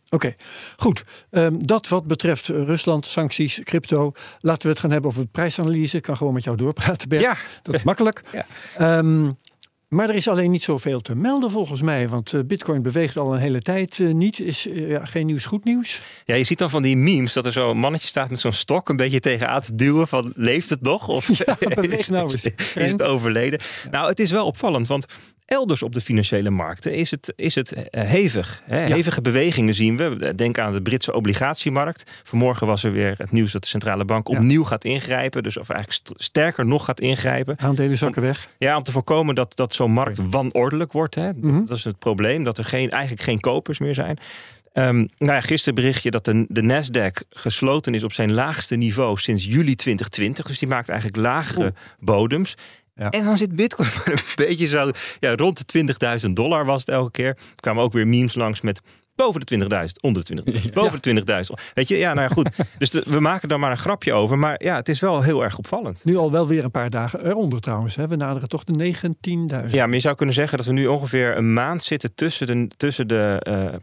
Oké, 0.09 0.35
goed. 0.77 1.03
Ehm, 1.29 1.53
dat 1.57 1.87
wat 1.87 2.07
betreft 2.07 2.49
eh, 2.49 2.63
Rusland, 2.63 3.05
sancties, 3.05 3.59
crypto. 3.63 4.11
Laten 4.39 4.61
we 4.63 4.69
het 4.69 4.79
gaan 4.79 4.91
hebben 4.91 5.09
over 5.09 5.23
de 5.23 5.29
prijsanalyse. 5.31 5.97
Ik 5.97 6.03
kan 6.03 6.17
gewoon 6.17 6.33
met 6.33 6.43
jou 6.43 6.57
doorpraten, 6.57 7.09
Bert. 7.09 7.21
Ja, 7.21 7.37
Dat 7.61 7.75
is 7.75 7.83
makkelijk. 7.83 8.23
Ja. 8.31 8.45
Ehm, 8.77 9.31
maar 9.87 10.09
er 10.09 10.15
is 10.15 10.27
alleen 10.27 10.51
niet 10.51 10.63
zoveel 10.63 10.99
te 10.99 11.15
melden 11.15 11.51
volgens 11.51 11.81
mij. 11.81 12.09
Want 12.09 12.33
eh, 12.33 12.39
Bitcoin 12.45 12.81
beweegt 12.81 13.17
al 13.17 13.33
een 13.33 13.39
hele 13.39 13.61
tijd 13.61 13.99
eh, 13.99 14.07
niet. 14.11 14.39
Is 14.39 14.67
eh, 14.67 14.89
ja, 14.89 15.05
geen 15.05 15.25
nieuws 15.25 15.45
goed 15.45 15.63
nieuws? 15.63 16.01
Ja, 16.25 16.35
je 16.35 16.43
ziet 16.43 16.57
dan 16.57 16.69
van 16.69 16.81
die 16.81 16.97
memes 16.97 17.33
dat 17.33 17.45
er 17.45 17.51
zo'n 17.51 17.77
mannetje 17.77 18.07
staat 18.07 18.29
met 18.29 18.39
zo'n 18.39 18.51
stok 18.51 18.89
een 18.89 18.95
beetje 18.95 19.19
tegenaan 19.19 19.61
te 19.61 19.75
duwen 19.75 20.07
van 20.07 20.31
leeft 20.35 20.69
het 20.69 20.81
nog? 20.81 21.07
Of 21.07 21.29
nou 22.09 22.33
is 22.33 22.43
het 22.73 23.03
overleden? 23.13 23.59
Nou, 23.91 24.07
het 24.09 24.19
is 24.19 24.31
wel 24.31 24.45
opvallend, 24.45 24.87
want 24.87 25.05
elders 25.45 25.83
op 25.83 25.93
de 25.93 26.01
financiële 26.01 26.49
markten 26.49 26.93
is 26.93 27.11
het, 27.11 27.33
is 27.35 27.55
het 27.55 27.87
hevig. 27.91 28.61
Hè? 28.65 28.79
Hevige 28.79 29.21
bewegingen 29.21 29.73
zien 29.73 29.97
we. 29.97 30.33
Denk 30.35 30.57
aan 30.59 30.73
de 30.73 30.81
Britse 30.81 31.13
obligatiemarkt. 31.13 32.11
Vanmorgen 32.23 32.67
was 32.67 32.83
er 32.83 32.91
weer 32.91 33.13
het 33.17 33.31
nieuws 33.31 33.51
dat 33.51 33.61
de 33.61 33.67
centrale 33.67 34.05
bank 34.05 34.27
Ja. 34.27 34.37
opnieuw 34.37 34.63
gaat 34.63 34.83
ingrijpen. 34.83 35.43
Dus 35.43 35.57
of 35.57 35.69
eigenlijk 35.69 35.99
st- 36.07 36.23
sterker 36.23 36.65
nog 36.65 36.85
gaat 36.85 36.99
ingrijpen. 36.99 37.59
Aandelen 37.59 37.97
zakken 37.97 38.21
weg. 38.21 38.47
Ja, 38.57 38.77
om 38.77 38.83
te 38.83 38.91
voorkomen 38.91 39.35
dat, 39.35 39.55
dat 39.55 39.73
zo'n 39.77 39.91
markt 39.91 40.29
wanordelijk 40.29 40.91
wordt. 40.91 41.15
Hè. 41.15 41.33
Mhm. 41.33 41.65
Dat 41.65 41.77
is 41.77 41.83
het 41.83 41.99
probleem, 41.99 42.43
dat 42.43 42.57
er 42.57 42.65
geen, 42.65 42.89
eigenlijk 42.89 43.23
geen 43.23 43.39
kopers 43.39 43.79
meer 43.79 43.93
zijn. 43.93 44.17
Ehm, 44.73 44.97
nou 44.97 45.33
ja, 45.33 45.41
gisteren 45.41 45.75
bericht 45.75 46.03
je 46.03 46.11
dat 46.11 46.25
de, 46.25 46.45
de 46.47 46.61
Nasdaq 46.61 47.27
gesloten 47.29 47.93
is 47.93 48.03
op 48.03 48.13
zijn 48.13 48.33
laagste 48.33 48.75
niveau 48.75 49.17
sinds 49.17 49.43
juli 49.43 49.75
2020. 49.75 50.45
Dus 50.45 50.59
die 50.59 50.67
maakt 50.67 50.89
eigenlijk 50.89 51.19
lagere 51.21 51.73
bodems. 51.99 52.55
Ja. 52.95 53.09
En 53.09 53.23
dan 53.23 53.37
zit 53.37 53.55
Bitcoin 53.55 53.89
een 54.05 54.19
beetje 54.35 54.67
zo 54.67 54.91
ja, 55.19 55.35
rond 55.35 55.71
de 55.71 55.85
20.000 56.25 56.29
dollar 56.33 56.65
was 56.65 56.79
het 56.79 56.89
elke 56.89 57.11
keer. 57.11 57.27
Er 57.27 57.55
kwamen 57.55 57.83
ook 57.83 57.93
weer 57.93 58.07
memes 58.07 58.35
langs 58.35 58.61
met 58.61 58.81
boven 59.17 59.41
de 59.45 59.57
20.000, 59.85 59.91
onder 60.01 60.25
de 60.25 60.41
20.000, 60.61 60.73
boven 60.73 61.01
de 61.01 61.23
20.000. 61.59 61.71
Weet 61.73 61.87
je, 61.87 61.97
ja, 61.97 62.13
nou 62.13 62.27
ja, 62.27 62.33
goed. 62.33 62.49
dus 62.77 62.89
de- 62.89 63.03
we 63.07 63.19
maken 63.19 63.49
daar 63.49 63.59
maar 63.59 63.71
een 63.71 63.77
grapje 63.77 64.13
over. 64.13 64.37
Maar 64.39 64.63
ja, 64.63 64.75
het 64.75 64.89
is 64.89 64.99
wel 64.99 65.21
heel 65.21 65.43
erg 65.43 65.57
opvallend. 65.57 66.05
Nu 66.05 66.15
al 66.17 66.31
wel 66.31 66.47
weer 66.47 66.63
een 66.63 66.71
paar 66.71 66.89
dagen 66.89 67.25
eronder 67.25 67.59
trouwens. 67.59 67.95
Hè. 67.95 68.07
We 68.07 68.15
naderen 68.15 68.49
toch 68.49 68.63
de 68.63 68.93
19.000. 69.65 69.71
Ja, 69.71 69.85
maar 69.85 69.95
je 69.95 69.99
zou 70.01 70.15
kunnen 70.15 70.35
zeggen 70.35 70.57
dat 70.57 70.65
we 70.67 70.73
nu 70.73 70.87
ongeveer 70.87 71.37
een 71.37 71.53
maand 71.53 71.83
zitten 71.83 72.15
tussen 72.15 72.47
de, 72.47 72.67
tussen 72.77 73.07
de 73.07 73.37
eh 73.43 73.73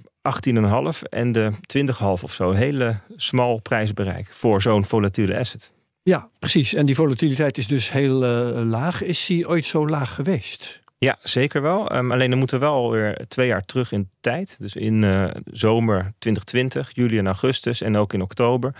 18,5 0.93 1.09
en 1.09 1.33
de 1.33 1.51
20,5 1.79 1.99
of 2.01 2.33
zo. 2.33 2.53
Hele 2.53 2.97
smal 3.17 3.61
prijsbereik 3.61 4.27
voor 4.31 4.63
zo'n 4.63 4.85
volatiele 4.85 5.39
asset. 5.39 5.73
Ja, 6.03 6.29
precies. 6.39 6.75
En 6.75 6.87
die 6.87 6.95
volatiliteit 6.95 7.59
is 7.59 7.67
dus 7.67 7.91
heel 7.93 8.25
eh, 8.25 8.63
laag. 8.65 9.03
Is 9.03 9.27
die 9.27 9.49
ooit 9.49 9.65
zo 9.65 9.89
laag 9.89 10.15
geweest? 10.15 10.81
Ja, 11.05 11.19
zeker 11.23 11.63
wel. 11.63 11.91
Ehm, 11.91 12.13
alleen 12.13 12.31
dan 12.31 12.39
moeten 12.39 12.59
we 12.59 12.65
wel 12.65 12.91
weer 12.91 13.25
twee 13.29 13.47
jaar 13.47 13.65
terug 13.65 13.93
in 13.93 14.11
tijd. 14.21 14.57
Dus 14.59 14.77
in 14.77 15.05
eh, 15.05 15.31
zomer 15.45 16.13
2020, 16.19 16.91
juli 16.93 17.19
en 17.19 17.27
augustus 17.27 17.81
en 17.81 17.97
ook 17.97 18.13
in 18.13 18.23
oktober... 18.23 18.75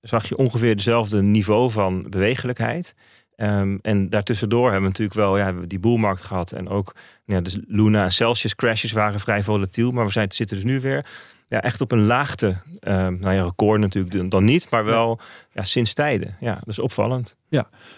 zag 0.00 0.28
je 0.28 0.36
ongeveer 0.36 0.70
hetzelfde 0.70 1.22
niveau 1.22 1.70
van 1.70 2.10
bewegelijkheid. 2.10 2.94
Ehm, 3.36 3.76
en 3.82 4.10
daartussendoor 4.10 4.64
hebben 4.64 4.80
we 4.82 4.88
natuurlijk 4.88 5.18
wel 5.18 5.38
ja, 5.38 5.52
die 5.66 5.78
boelmarkt 5.78 6.22
gehad. 6.22 6.52
En 6.52 6.68
ook 6.68 6.94
ja, 7.24 7.40
dus 7.40 7.58
Luna 7.66 8.04
en 8.04 8.12
Celsius 8.12 8.54
crashes 8.54 8.92
waren 8.92 9.20
vrij 9.20 9.42
volatiel. 9.42 9.90
Maar 9.90 10.04
we 10.04 10.12
zijn, 10.12 10.32
zitten 10.32 10.56
dus 10.56 10.64
nu 10.64 10.80
weer 10.80 11.06
ja, 11.48 11.62
echt 11.62 11.80
op 11.80 11.92
een 11.92 12.06
laagte. 12.06 12.56
ehm, 12.80 13.16
nou 13.20 13.34
ja, 13.34 13.42
record 13.42 13.80
natuurlijk 13.80 14.30
dan 14.30 14.44
niet. 14.44 14.70
Maar 14.70 14.84
wel 14.84 15.18
ja, 15.52 15.62
sinds 15.62 15.92
tijden. 15.92 16.36
Ja, 16.40 16.54
dat 16.54 16.68
is 16.68 16.78
opvallend. 16.78 17.36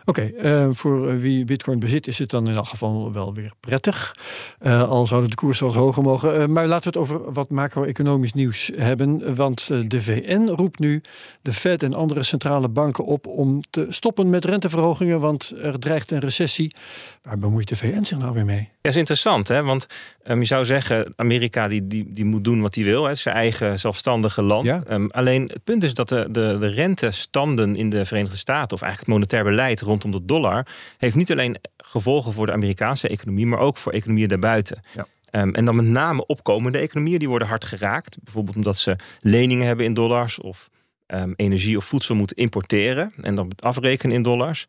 Oké, 0.04 0.23
eh, 0.23 0.69
voor 0.73 1.09
eh, 1.09 1.16
wie 1.16 1.45
bitcoin 1.45 1.78
bezit 1.78 2.07
is 2.07 2.19
het 2.19 2.30
dan 2.30 2.49
in 2.49 2.54
elk 2.54 2.66
geval 2.66 3.12
wel 3.12 3.35
weer 3.35 3.52
prettig. 3.61 4.14
Eh, 4.59 4.83
al 4.83 5.07
zouden 5.07 5.30
de 5.30 5.37
koersen 5.37 5.66
wat 5.66 5.75
hoger 5.75 6.02
mogen. 6.02 6.40
Eh, 6.40 6.47
maar 6.47 6.66
laten 6.66 6.92
we 6.92 6.99
het 6.99 7.09
over 7.09 7.33
wat 7.33 7.50
macro-economisch 7.50 8.33
nieuws 8.33 8.71
hebben. 8.76 9.35
Want 9.35 9.66
de 9.90 10.02
VN 10.02 10.49
roept 10.49 10.78
nu 10.78 11.02
de 11.42 11.52
Fed 11.52 11.83
en 11.83 11.95
andere 11.95 12.23
centrale 12.23 12.69
banken 12.69 13.04
op 13.04 13.26
om 13.26 13.61
te 13.71 13.87
stoppen 13.88 14.30
met 14.30 14.45
renteverhogingen. 14.45 15.21
Want 15.21 15.52
er 15.62 15.78
dreigt 15.78 16.11
een 16.11 16.19
recessie. 16.19 16.75
Waar 17.23 17.38
bemoeit 17.38 17.69
de 17.69 17.76
VN 17.76 18.04
zich 18.04 18.19
nou 18.19 18.33
weer 18.33 18.45
mee? 18.45 18.69
Ja, 18.83 18.90
is 18.90 18.97
interessant, 18.97 19.49
hè? 19.49 19.62
want 19.62 19.87
um, 20.26 20.38
je 20.38 20.47
zou 20.47 20.64
zeggen, 20.64 21.12
Amerika 21.16 21.69
die, 21.69 21.87
die, 21.87 22.12
die 22.12 22.25
moet 22.25 22.45
doen 22.45 22.61
wat 22.61 22.75
hij 22.75 22.85
wil. 22.85 23.09
Is 23.09 23.23
zijn 23.23 23.37
eigen 23.40 23.78
zelfstandige 23.78 24.42
land. 24.42 24.66
Ja. 24.66 24.82
Um, 24.90 25.11
alleen 25.11 25.42
het 25.52 25.64
punt 25.64 25.82
is 25.82 25.94
dat 25.94 26.09
de, 26.09 26.26
de, 26.30 26.56
de 26.59 26.66
rentestanden 26.66 27.76
in 27.76 27.90
de 27.90 28.04
Verenigde 28.04 28.37
Staten, 28.37 28.76
of 28.76 28.82
eigenlijk 28.82 29.00
het 29.00 29.16
monetair 29.16 29.44
beleid 29.44 29.80
rondom 29.80 30.11
de 30.11 30.25
dollar, 30.25 30.66
heeft 30.99 31.16
niet 31.16 31.30
alleen 31.30 31.56
gevolgen 31.76 32.32
voor 32.32 32.47
de 32.47 32.52
Amerikaanse 32.52 33.09
economie, 33.09 33.47
maar 33.47 33.59
ook 33.59 33.76
voor 33.76 33.92
economieën 33.92 34.28
daarbuiten. 34.28 34.80
Ja. 34.94 35.06
Um, 35.32 35.54
en 35.54 35.64
dan 35.64 35.76
met 35.76 35.85
name 35.85 36.26
opkomende 36.26 36.78
economieën, 36.78 37.18
die 37.18 37.28
worden 37.28 37.49
hard 37.49 37.64
geraakt. 37.64 38.18
Bijvoorbeeld 38.23 38.56
omdat 38.56 38.76
ze 38.76 38.97
leningen 39.20 39.66
hebben 39.66 39.85
in 39.85 39.94
dollars 39.94 40.38
of 40.40 40.70
um, 41.06 41.32
energie 41.37 41.76
of 41.76 41.85
voedsel 41.85 42.14
moeten 42.14 42.37
importeren 42.37 43.12
en 43.23 43.35
dan 43.35 43.52
afrekenen 43.61 44.14
in 44.14 44.23
dollars. 44.23 44.66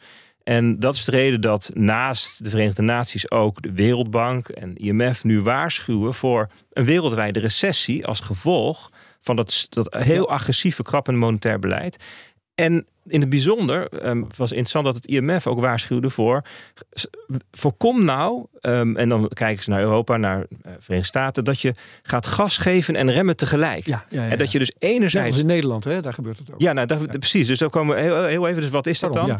En 0.52 0.80
dat 0.80 0.96
is 0.96 1.06
de 1.06 1.12
reden 1.12 1.42
dat 1.42 1.72
naast 1.74 2.44
de 2.44 2.50
Verenigde 2.50 2.82
Naties 2.82 3.32
ook 3.32 3.62
de 3.62 3.72
Wereldbank 3.72 4.50
en 4.50 4.76
IMF 4.78 5.24
nu 5.24 5.42
waarschuwen 5.42 6.14
voor 6.14 6.50
een 6.74 6.86
wereldwijde 6.86 7.40
recessie 7.40 8.06
als 8.06 8.20
gevolg 8.20 8.92
van 9.22 9.36
dat, 9.36 9.68
dat 9.70 9.94
heel 9.94 10.30
agressieve 10.30 10.84
krappende 10.84 11.20
monetair 11.20 11.60
beleid. 11.60 11.98
En 12.56 12.86
in 13.08 13.20
het 13.20 13.30
bijzonder 13.30 14.08
um, 14.08 14.28
was 14.38 14.50
interessant 14.50 14.86
dat 14.86 14.96
het 14.96 15.06
IMF 15.06 15.48
ook 15.48 15.60
waarschuwde 15.60 16.10
voor. 16.10 16.42
Voorkom 17.52 18.04
nou, 18.04 18.46
um, 18.62 18.98
en 18.98 19.10
dan 19.10 19.30
kijken 19.34 19.64
ze 19.64 19.70
naar 19.70 19.80
Europa, 19.80 20.18
naar 20.18 20.38
uh, 20.38 20.46
Verenigde 20.62 21.04
Staten, 21.08 21.44
dat 21.44 21.60
je 21.60 21.74
gaat 22.04 22.26
gas 22.26 22.58
geven 22.58 22.96
en 22.96 23.12
remmen 23.12 23.36
tegelijk. 23.36 23.86
Ja, 23.86 24.06
ja, 24.10 24.24
ja. 24.24 24.30
En 24.30 24.38
dat 24.38 24.52
je 24.52 24.60
dus 24.60 24.72
enerzijds. 24.80 25.14
Net 25.14 25.34
als 25.34 25.42
in 25.42 25.46
Nederland, 25.46 25.84
hè? 25.84 26.02
daar 26.02 26.14
gebeurt 26.14 26.38
het 26.38 26.54
ook. 26.54 26.62
Ja, 26.62 26.74
nou, 26.74 26.88
daar, 26.88 27.00
precies. 27.20 27.48
Dus 27.48 27.60
dan 27.60 27.70
komen 27.70 27.96
we 27.96 28.02
heel, 28.02 28.24
heel 28.24 28.48
even. 28.48 28.62
Dus 28.62 28.72
wat 28.72 28.88
is 28.88 29.00
dat 29.00 29.14
dan? 29.14 29.40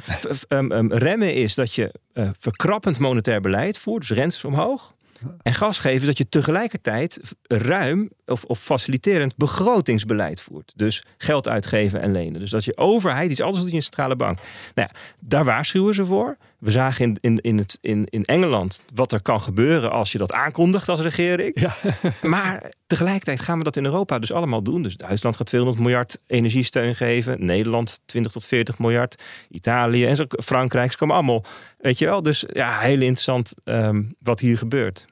Um, 0.50 0.94
remmen 0.94 1.34
is 1.34 1.56
dat 1.56 1.74
je 1.76 1.94
uh, 2.14 2.30
verkrappend 2.40 3.00
monetair 3.00 3.42
beleid 3.42 3.78
voert, 3.78 4.08
dus 4.08 4.18
rentes 4.18 4.46
omhoog. 4.46 4.94
En 5.42 5.54
gas 5.54 5.80
geven 5.80 6.08
dat 6.08 6.18
je 6.18 6.30
tegelijkertijd 6.30 7.36
ruim 7.48 8.10
of, 8.26 8.44
of, 8.44 8.60
faciliterend 8.60 9.36
begrotingsbeleid 9.36 10.42
voert. 10.42 10.74
Dus 10.76 11.04
geld 11.18 11.48
uitgeven 11.48 12.02
en 12.02 12.12
lenen. 12.12 12.40
Dus 12.40 12.50
dat 12.50 12.66
je 12.66 12.78
overheid 12.78 13.32
iets 13.32 13.42
anders 13.42 13.60
doet 13.60 13.70
in 13.70 13.76
je 13.76 13.84
centrale 13.84 14.16
bank. 14.16 14.38
Nou 14.76 14.90
ja, 14.92 15.00
daar 15.20 15.44
waarschuwen 15.44 15.94
ze 15.94 16.06
voor. 16.06 16.38
We 16.60 16.72
zagen 16.72 17.06
in, 17.06 17.18
in, 17.22 17.38
in, 17.38 17.58
het, 17.58 17.78
in, 17.82 18.06
in 18.10 18.24
Engeland 18.26 18.84
wat 18.94 19.12
er 19.12 19.22
kan 19.22 19.42
gebeuren 19.42 19.92
als 19.92 20.12
je 20.12 20.18
dat 20.18 20.34
aankondigt 20.34 20.90
als 20.90 21.00
regering. 21.00 21.60
Ja. 21.60 21.76
Maar 22.22 22.74
tegelijkertijd 22.88 23.40
gaan 23.40 23.58
we 23.58 23.64
dat 23.64 23.76
in 23.76 23.86
Europa 23.86 24.20
dus 24.20 24.32
allemaal 24.32 24.64
doen. 24.64 24.82
Dus 24.82 24.98
Duitsland 24.98 25.36
gaat 25.36 25.48
200 25.48 25.82
miljard 25.82 26.18
energiesteun 26.28 26.96
geven. 26.96 27.46
Nederland 27.46 28.00
20 28.06 28.32
tot 28.32 28.46
40 28.46 28.80
miljard. 28.80 29.22
Italië 29.50 30.06
en 30.06 30.16
zo, 30.16 30.26
Frankrijk. 30.28 30.92
Ze 30.92 30.98
komen 30.98 31.16
allemaal, 31.16 31.44
weet 31.78 31.98
je 31.98 32.06
wel. 32.06 32.22
Dus 32.22 32.44
ja, 32.54 32.80
heel 32.80 33.02
interessant 33.02 33.54
um, 33.64 34.16
wat 34.20 34.40
hier 34.40 34.58
gebeurt. 34.58 35.06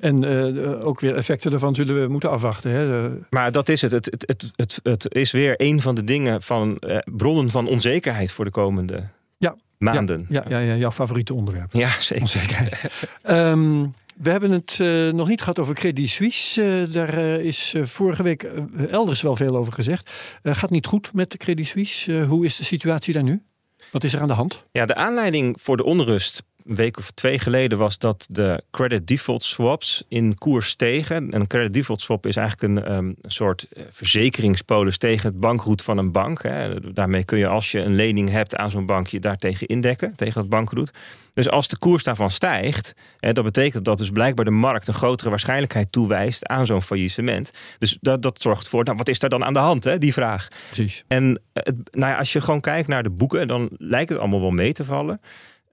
En 0.00 0.24
uh, 0.24 0.86
ook 0.86 1.00
weer 1.00 1.14
effecten 1.14 1.50
daarvan 1.50 1.74
zullen 1.74 2.02
we 2.02 2.08
moeten 2.08 2.30
afwachten. 2.30 2.70
Hè? 2.70 3.10
Maar 3.30 3.52
dat 3.52 3.68
is 3.68 3.82
het. 3.82 3.90
Het, 3.90 4.04
het, 4.04 4.24
het, 4.26 4.52
het. 4.56 4.80
het 4.82 5.14
is 5.14 5.30
weer 5.30 5.54
een 5.56 5.80
van 5.80 5.94
de 5.94 6.04
dingen 6.04 6.42
van 6.42 6.76
uh, 6.80 6.98
bronnen 7.04 7.50
van 7.50 7.66
onzekerheid 7.66 8.32
voor 8.32 8.44
de 8.44 8.50
komende 8.50 9.02
ja. 9.38 9.56
maanden. 9.78 10.26
Ja, 10.28 10.44
ja, 10.48 10.58
ja, 10.58 10.64
ja, 10.64 10.76
jouw 10.76 10.90
favoriete 10.90 11.34
onderwerp. 11.34 11.72
Ja, 11.72 11.90
zeker. 11.98 12.22
Onzekerheid. 12.22 12.90
um, 13.28 13.94
we 14.22 14.30
hebben 14.30 14.50
het 14.50 14.78
uh, 14.80 15.12
nog 15.12 15.28
niet 15.28 15.40
gehad 15.40 15.58
over 15.58 15.74
Credit 15.74 16.08
Suisse. 16.08 16.62
Uh, 16.62 16.92
daar 16.92 17.18
uh, 17.18 17.38
is 17.38 17.74
vorige 17.82 18.22
week 18.22 18.42
elders 18.90 19.22
wel 19.22 19.36
veel 19.36 19.56
over 19.56 19.72
gezegd. 19.72 20.10
gaat 20.42 20.70
niet 20.70 20.86
goed 20.86 21.12
met 21.12 21.36
Credit 21.36 21.66
Suisse. 21.66 22.24
hoe 22.24 22.44
is 22.44 22.56
de 22.56 22.64
situatie 22.64 23.14
daar 23.14 23.22
nu? 23.22 23.42
Wat 23.90 24.04
is 24.04 24.12
er 24.12 24.20
aan 24.20 24.28
de 24.28 24.34
hand? 24.34 24.64
Ja, 24.72 24.86
de 24.86 24.94
aanleiding 24.94 25.60
voor 25.60 25.76
de 25.76 25.84
onrust 25.84 26.42
een 26.64 26.74
week 26.74 26.96
of 26.96 27.10
twee 27.10 27.38
geleden 27.38 27.78
was 27.78 27.98
dat 27.98 28.26
de 28.30 28.62
credit 28.70 29.06
default 29.06 29.42
swaps 29.42 30.04
in 30.08 30.38
koers 30.38 30.68
stegen. 30.68 31.16
En 31.16 31.40
een 31.40 31.46
credit 31.46 31.72
default 31.72 32.00
swap 32.00 32.26
is 32.26 32.36
eigenlijk 32.36 32.86
een, 32.86 32.92
um, 32.92 33.16
soort 33.22 33.66
verzekeringspolis 33.88 34.98
tegen 34.98 35.28
het 35.28 35.40
bankroet 35.40 35.82
van 35.82 35.98
een 35.98 36.12
bank. 36.12 36.42
Hè. 36.42 36.92
Daarmee 36.92 37.24
kun 37.24 37.38
je 37.38 37.46
als 37.46 37.70
je 37.70 37.78
een 37.78 37.94
lening 37.94 38.30
hebt 38.30 38.56
aan 38.56 38.70
zo'n 38.70 38.86
bank 38.86 39.06
je 39.06 39.20
daartegen 39.20 39.66
indekken, 39.66 40.16
tegen 40.16 40.40
het 40.40 40.50
bankroet. 40.50 40.90
Dus 41.34 41.50
als 41.50 41.68
de 41.68 41.78
koers 41.78 42.02
daarvan 42.02 42.30
stijgt, 42.30 42.94
hè, 43.18 43.32
dat 43.32 43.44
betekent 43.44 43.84
dat 43.84 43.98
dus 43.98 44.10
blijkbaar 44.10 44.44
de 44.44 44.50
markt 44.50 44.88
een 44.88 44.94
grotere 44.94 45.30
waarschijnlijkheid 45.30 45.92
toewijst 45.92 46.46
aan 46.46 46.66
zo'n 46.66 46.82
faillissement. 46.82 47.50
Dus 47.78 47.98
dat, 48.00 48.22
dat 48.22 48.42
zorgt 48.42 48.68
voor, 48.68 48.84
nou 48.84 48.96
wat 48.96 49.08
is 49.08 49.18
daar 49.18 49.30
dan 49.30 49.44
aan 49.44 49.52
de 49.52 49.58
hand, 49.58 49.84
hè, 49.84 49.98
die 49.98 50.12
vraag. 50.12 50.48
Precies. 50.66 51.02
En 51.08 51.40
het, 51.52 51.76
nou 51.90 52.12
ja, 52.12 52.18
als 52.18 52.32
je 52.32 52.40
gewoon 52.40 52.60
kijkt 52.60 52.88
naar 52.88 53.02
de 53.02 53.10
boeken, 53.10 53.48
dan 53.48 53.68
lijkt 53.76 54.08
het 54.10 54.18
allemaal 54.18 54.40
wel 54.40 54.50
mee 54.50 54.72
te 54.72 54.84
vallen. 54.84 55.20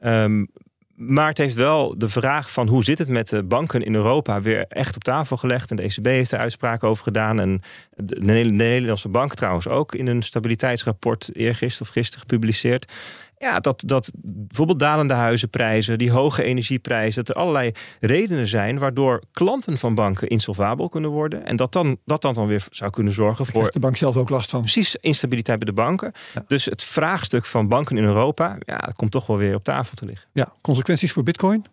Um, 0.01 0.49
maar 0.97 1.27
het 1.27 1.37
heeft 1.37 1.55
wel 1.55 1.97
de 1.97 2.09
vraag 2.09 2.51
van 2.51 2.67
hoe 2.67 2.83
zit 2.83 2.97
het 2.97 3.07
met 3.07 3.29
de 3.29 3.43
banken 3.43 3.81
in 3.81 3.95
Europa 3.95 4.41
weer 4.41 4.65
echt 4.67 4.95
op 4.95 5.03
tafel 5.03 5.37
gelegd. 5.37 5.69
En 5.69 5.75
de 5.75 5.81
ECB 5.83 6.05
heeft 6.05 6.31
er 6.31 6.39
uitspraken 6.39 6.87
over 6.87 7.03
gedaan. 7.03 7.39
En 7.39 7.61
de 7.95 8.19
Nederlandse 8.19 9.09
bank 9.09 9.33
trouwens 9.33 9.67
ook 9.67 9.95
in 9.95 10.07
een 10.07 10.21
stabiliteitsrapport 10.21 11.29
eergisteren 11.33 11.87
of 11.87 11.93
gisteren 11.93 12.19
gepubliceerd. 12.19 12.91
Ja, 13.39 13.59
dat, 13.59 13.83
dat 13.85 14.11
bijvoorbeeld 14.23 14.79
dalende 14.79 15.13
huizenprijzen, 15.13 15.97
die 15.97 16.11
hoge 16.11 16.43
energieprijzen, 16.43 17.25
dat 17.25 17.35
er 17.35 17.41
allerlei 17.41 17.71
redenen 17.99 18.47
zijn 18.47 18.79
waardoor 18.79 19.23
klanten 19.31 19.77
van 19.77 19.95
banken 19.95 20.27
insolvabel 20.27 20.89
kunnen 20.89 21.09
worden. 21.09 21.45
En 21.45 21.55
dat 21.55 21.71
dan, 21.71 21.97
dat 22.05 22.21
dan, 22.21 22.33
dan 22.33 22.47
weer 22.47 22.65
zou 22.71 22.91
kunnen 22.91 23.13
zorgen 23.13 23.45
Daar 23.45 23.53
voor. 23.53 23.71
de 23.71 23.79
bank 23.79 23.95
zelf 23.95 24.17
ook 24.17 24.29
last 24.29 24.49
van. 24.49 24.61
Precies, 24.61 24.95
instabiliteit 24.95 25.57
bij 25.57 25.67
de 25.67 25.73
banken. 25.73 26.11
Ja. 26.33 26.43
Dus 26.47 26.65
het 26.65 26.83
vraagstuk 26.83 27.45
van 27.45 27.67
banken 27.67 27.97
in 27.97 28.03
Europa, 28.03 28.57
ja, 28.59 28.77
dat 28.77 28.95
komt 28.95 29.11
toch 29.11 29.27
wel 29.27 29.37
weer 29.37 29.55
op 29.55 29.63
tafel 29.63 29.95
te 29.95 30.05
liggen. 30.05 30.27
Ja, 30.33 30.53
consequenties 30.61 31.11
voor 31.11 31.23
Bitcoin, 31.23 31.65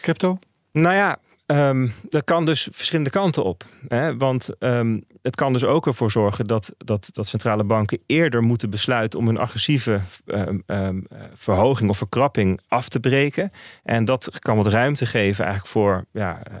crypto? 0.00 0.38
Nou 0.72 0.94
ja, 0.94 1.18
um, 1.50 1.92
dat 2.08 2.24
kan 2.24 2.44
dus 2.44 2.68
verschillende 2.72 3.10
kanten 3.10 3.44
op. 3.44 3.64
Hè? 3.88 4.16
Want 4.16 4.50
um, 4.58 5.04
het 5.22 5.34
kan 5.34 5.52
dus 5.52 5.64
ook 5.64 5.86
ervoor 5.86 6.10
zorgen 6.10 6.46
dat, 6.46 6.74
dat, 6.78 7.08
dat 7.12 7.26
centrale 7.26 7.64
banken 7.64 7.98
eerder 8.06 8.42
moeten 8.42 8.70
besluiten 8.70 9.18
om 9.18 9.28
een 9.28 9.38
agressieve 9.38 10.00
um, 10.66 11.06
verhoging 11.34 11.90
of 11.90 11.98
verkrapping 11.98 12.60
af 12.68 12.88
te 12.88 13.00
breken. 13.00 13.52
En 13.82 14.04
dat 14.04 14.38
kan 14.38 14.56
wat 14.56 14.66
ruimte 14.66 15.06
geven 15.06 15.44
eigenlijk 15.44 15.72
voor 15.72 16.04
ja, 16.12 16.42
uh, 16.50 16.56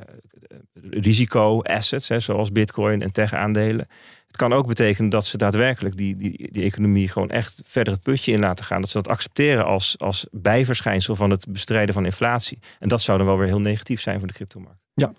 risico-assets, 0.90 2.08
hè, 2.08 2.20
zoals 2.20 2.52
bitcoin 2.52 3.02
en 3.02 3.12
tech-aandelen. 3.12 3.88
Het 4.26 4.38
kan 4.38 4.52
ook 4.52 4.66
betekenen 4.66 5.10
dat 5.10 5.26
ze 5.26 5.36
daadwerkelijk 5.36 5.96
die, 5.96 6.16
die, 6.16 6.48
die 6.52 6.64
economie 6.64 7.08
gewoon 7.08 7.30
echt 7.30 7.62
verder 7.64 7.92
het 7.92 8.02
putje 8.02 8.32
in 8.32 8.40
laten 8.40 8.64
gaan. 8.64 8.80
Dat 8.80 8.90
ze 8.90 8.96
dat 8.96 9.08
accepteren 9.08 9.64
als, 9.64 9.98
als 9.98 10.26
bijverschijnsel 10.30 11.16
van 11.16 11.30
het 11.30 11.46
bestrijden 11.48 11.94
van 11.94 12.04
inflatie. 12.04 12.58
En 12.78 12.88
dat 12.88 13.00
zou 13.00 13.18
dan 13.18 13.26
wel 13.26 13.38
weer 13.38 13.46
heel 13.46 13.60
negatief 13.60 14.00
zijn 14.00 14.18
voor 14.18 14.28
de 14.28 14.34
cryptomarkt. 14.34 14.79
Ja, 14.94 15.12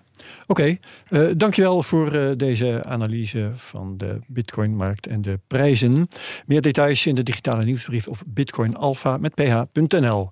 oké. 0.48 0.52
Okay. 0.52 0.80
Uh, 1.10 1.32
dankjewel 1.38 1.84
voor 1.84 2.16
uh, 2.16 2.32
deze 2.38 2.84
analyse 2.84 3.52
van 3.56 3.98
de 3.98 4.20
Bitcoin-markt 4.28 5.08
en 5.08 5.22
de 5.22 5.40
prijzen. 5.48 6.08
Meer 6.46 6.62
details 6.62 7.06
in 7.06 7.16
de 7.16 7.24
digitale 7.24 7.64
nieuwsbrief 7.64 8.08
op 8.08 8.18
bitcoinalpha 8.26 9.18
met 9.18 9.36
ph.nl. 9.36 10.30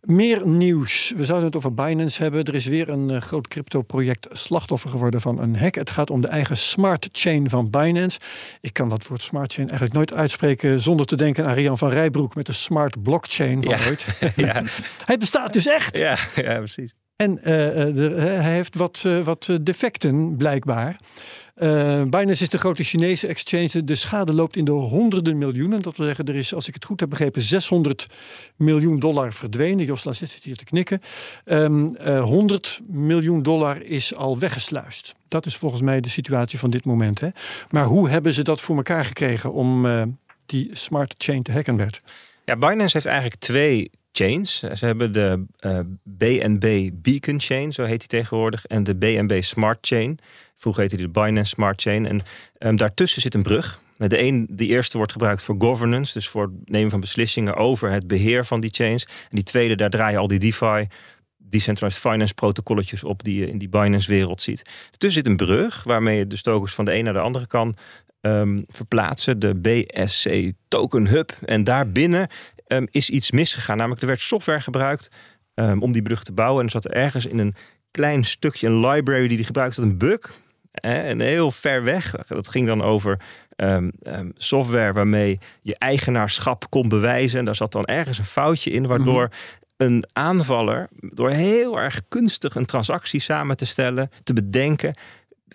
Meer 0.00 0.46
nieuws. 0.46 1.12
We 1.16 1.24
zouden 1.24 1.46
het 1.46 1.56
over 1.56 1.74
Binance 1.74 2.22
hebben. 2.22 2.44
Er 2.44 2.54
is 2.54 2.66
weer 2.66 2.88
een 2.88 3.08
uh, 3.08 3.20
groot 3.20 3.48
crypto-project 3.48 4.28
slachtoffer 4.30 4.90
geworden 4.90 5.20
van 5.20 5.40
een 5.40 5.56
hack. 5.56 5.74
Het 5.74 5.90
gaat 5.90 6.10
om 6.10 6.20
de 6.20 6.28
eigen 6.28 6.56
smart 6.56 7.08
chain 7.12 7.50
van 7.50 7.70
Binance. 7.70 8.20
Ik 8.60 8.72
kan 8.72 8.88
dat 8.88 9.06
woord 9.06 9.22
smart 9.22 9.52
chain 9.52 9.68
eigenlijk 9.68 9.96
nooit 9.98 10.14
uitspreken 10.14 10.80
zonder 10.80 11.06
te 11.06 11.16
denken 11.16 11.46
aan 11.46 11.54
Rian 11.54 11.78
van 11.78 11.90
Rijbroek 11.90 12.34
met 12.34 12.46
de 12.46 12.52
smart 12.52 13.02
blockchain 13.02 13.62
van 13.62 13.78
ja. 13.78 13.86
ooit. 13.88 14.06
ja. 14.36 14.62
Hij 15.04 15.18
bestaat 15.18 15.52
dus 15.52 15.66
echt. 15.66 15.96
Ja, 15.96 16.16
ja 16.34 16.56
precies. 16.56 16.94
En 17.22 17.36
uh, 17.36 17.44
de, 17.94 18.12
hij 18.16 18.52
heeft 18.52 18.76
wat, 18.76 19.08
wat 19.24 19.58
defecten 19.60 20.36
blijkbaar. 20.36 20.96
Binance 21.54 22.42
is 22.42 22.48
de 22.48 22.58
grote 22.58 22.84
Chinese 22.84 23.26
exchange. 23.26 23.84
De 23.84 23.94
schade 23.94 24.32
loopt 24.32 24.56
in 24.56 24.64
de 24.64 24.70
honderden 24.70 25.38
miljoenen. 25.38 25.82
Dat 25.82 25.96
wil 25.96 26.06
zeggen, 26.06 26.24
er 26.24 26.34
is, 26.34 26.54
als 26.54 26.68
ik 26.68 26.74
het 26.74 26.84
goed 26.84 27.00
heb 27.00 27.08
begrepen, 27.08 27.42
600 27.42 28.06
miljoen 28.56 28.98
dollar 28.98 29.32
verdwenen. 29.32 29.84
Jos 29.84 30.04
Laat 30.04 30.16
zit 30.16 30.44
hier 30.44 30.56
te 30.56 30.64
knikken. 30.64 31.00
Um, 31.44 31.96
100 32.06 32.80
miljoen 32.86 33.42
dollar 33.42 33.82
is 33.82 34.14
al 34.14 34.38
weggesluist. 34.38 35.14
Dat 35.28 35.46
is 35.46 35.56
volgens 35.56 35.82
mij 35.82 36.00
de 36.00 36.08
situatie 36.08 36.58
van 36.58 36.70
dit 36.70 36.84
moment. 36.84 37.20
Hè? 37.20 37.28
Maar 37.70 37.84
hoe 37.84 38.08
hebben 38.08 38.32
ze 38.32 38.42
dat 38.42 38.60
voor 38.60 38.76
elkaar 38.76 39.04
gekregen 39.04 39.52
om 39.52 39.86
die 40.46 40.70
smart 40.72 41.14
chain 41.18 41.42
te 41.42 41.52
hacken, 41.52 41.76
Bert? 41.76 42.02
Ja, 42.44 42.56
Binance 42.56 42.96
heeft 42.96 43.06
eigenlijk 43.06 43.40
twee 43.40 43.90
chains. 44.12 44.58
Ze 44.58 44.86
hebben 44.86 45.12
de 45.12 45.44
uh, 45.60 45.78
BNB 46.02 46.90
Beacon 46.94 47.40
Chain, 47.40 47.72
zo 47.72 47.84
heet 47.84 47.98
die 47.98 48.08
tegenwoordig, 48.08 48.66
en 48.66 48.84
de 48.84 48.96
BNB 48.96 49.42
Smart 49.42 49.78
Chain. 49.80 50.18
Vroeger 50.56 50.82
heette 50.82 50.96
die 50.96 51.06
de 51.06 51.12
Binance 51.12 51.54
Smart 51.54 51.82
Chain. 51.82 52.06
En 52.06 52.20
um, 52.58 52.76
daartussen 52.76 53.22
zit 53.22 53.34
een 53.34 53.42
brug. 53.42 53.80
De, 53.96 54.22
een, 54.22 54.46
de 54.50 54.66
eerste 54.66 54.96
wordt 54.96 55.12
gebruikt 55.12 55.42
voor 55.42 55.54
governance, 55.58 56.12
dus 56.12 56.28
voor 56.28 56.42
het 56.42 56.70
nemen 56.70 56.90
van 56.90 57.00
beslissingen 57.00 57.54
over 57.54 57.90
het 57.90 58.06
beheer 58.06 58.46
van 58.46 58.60
die 58.60 58.70
chains. 58.70 59.04
En 59.04 59.28
die 59.30 59.44
tweede, 59.44 59.74
daar 59.74 59.90
draaien 59.90 60.20
al 60.20 60.26
die 60.26 60.38
DeFi, 60.38 60.86
decentralized 61.36 62.00
finance 62.00 62.34
protocolletjes 62.34 63.04
op 63.04 63.24
die 63.24 63.40
je 63.40 63.48
in 63.48 63.58
die 63.58 63.68
Binance-wereld 63.68 64.40
ziet. 64.40 64.62
Tussen 64.90 65.22
zit 65.22 65.26
een 65.26 65.46
brug 65.46 65.84
waarmee 65.84 66.18
je 66.18 66.26
de 66.26 66.36
stokers 66.36 66.74
van 66.74 66.84
de 66.84 66.94
een 66.94 67.04
naar 67.04 67.12
de 67.12 67.20
andere 67.20 67.46
kan 67.46 67.76
um, 68.20 68.64
verplaatsen. 68.68 69.38
De 69.38 69.54
BSC 69.54 70.52
Token 70.68 71.06
Hub. 71.06 71.30
En 71.44 71.64
daarbinnen 71.64 72.28
um, 72.72 72.86
is 72.90 73.10
iets 73.10 73.30
misgegaan. 73.30 73.76
Namelijk, 73.76 74.00
er 74.00 74.06
werd 74.06 74.20
software 74.20 74.60
gebruikt 74.60 75.10
um, 75.54 75.82
om 75.82 75.92
die 75.92 76.02
brug 76.02 76.22
te 76.22 76.32
bouwen. 76.32 76.58
En 76.58 76.64
er 76.64 76.72
zat 76.72 76.86
ergens 76.86 77.26
in 77.26 77.38
een 77.38 77.54
klein 77.90 78.24
stukje, 78.24 78.66
een 78.66 78.86
library 78.86 79.28
die 79.28 79.36
die 79.36 79.46
gebruikt, 79.46 79.76
dat 79.76 79.84
een 79.84 79.98
bug. 79.98 80.40
En 80.72 81.20
heel 81.20 81.50
ver 81.50 81.82
weg. 81.82 82.10
Dat 82.26 82.48
ging 82.48 82.66
dan 82.66 82.82
over 82.82 83.20
um, 83.56 83.92
um, 84.02 84.32
software 84.36 84.92
waarmee 84.92 85.38
je 85.62 85.78
eigenaarschap 85.78 86.70
kon 86.70 86.88
bewijzen. 86.88 87.38
En 87.38 87.44
daar 87.44 87.56
zat 87.56 87.72
dan 87.72 87.84
ergens 87.84 88.18
een 88.18 88.24
foutje 88.24 88.70
in, 88.70 88.86
waardoor 88.86 89.28
een 89.76 90.04
aanvaller, 90.12 90.88
door 91.00 91.30
heel 91.30 91.80
erg 91.80 92.02
kunstig 92.08 92.54
een 92.54 92.66
transactie 92.66 93.20
samen 93.20 93.56
te 93.56 93.66
stellen, 93.66 94.10
te 94.22 94.32
bedenken, 94.32 94.94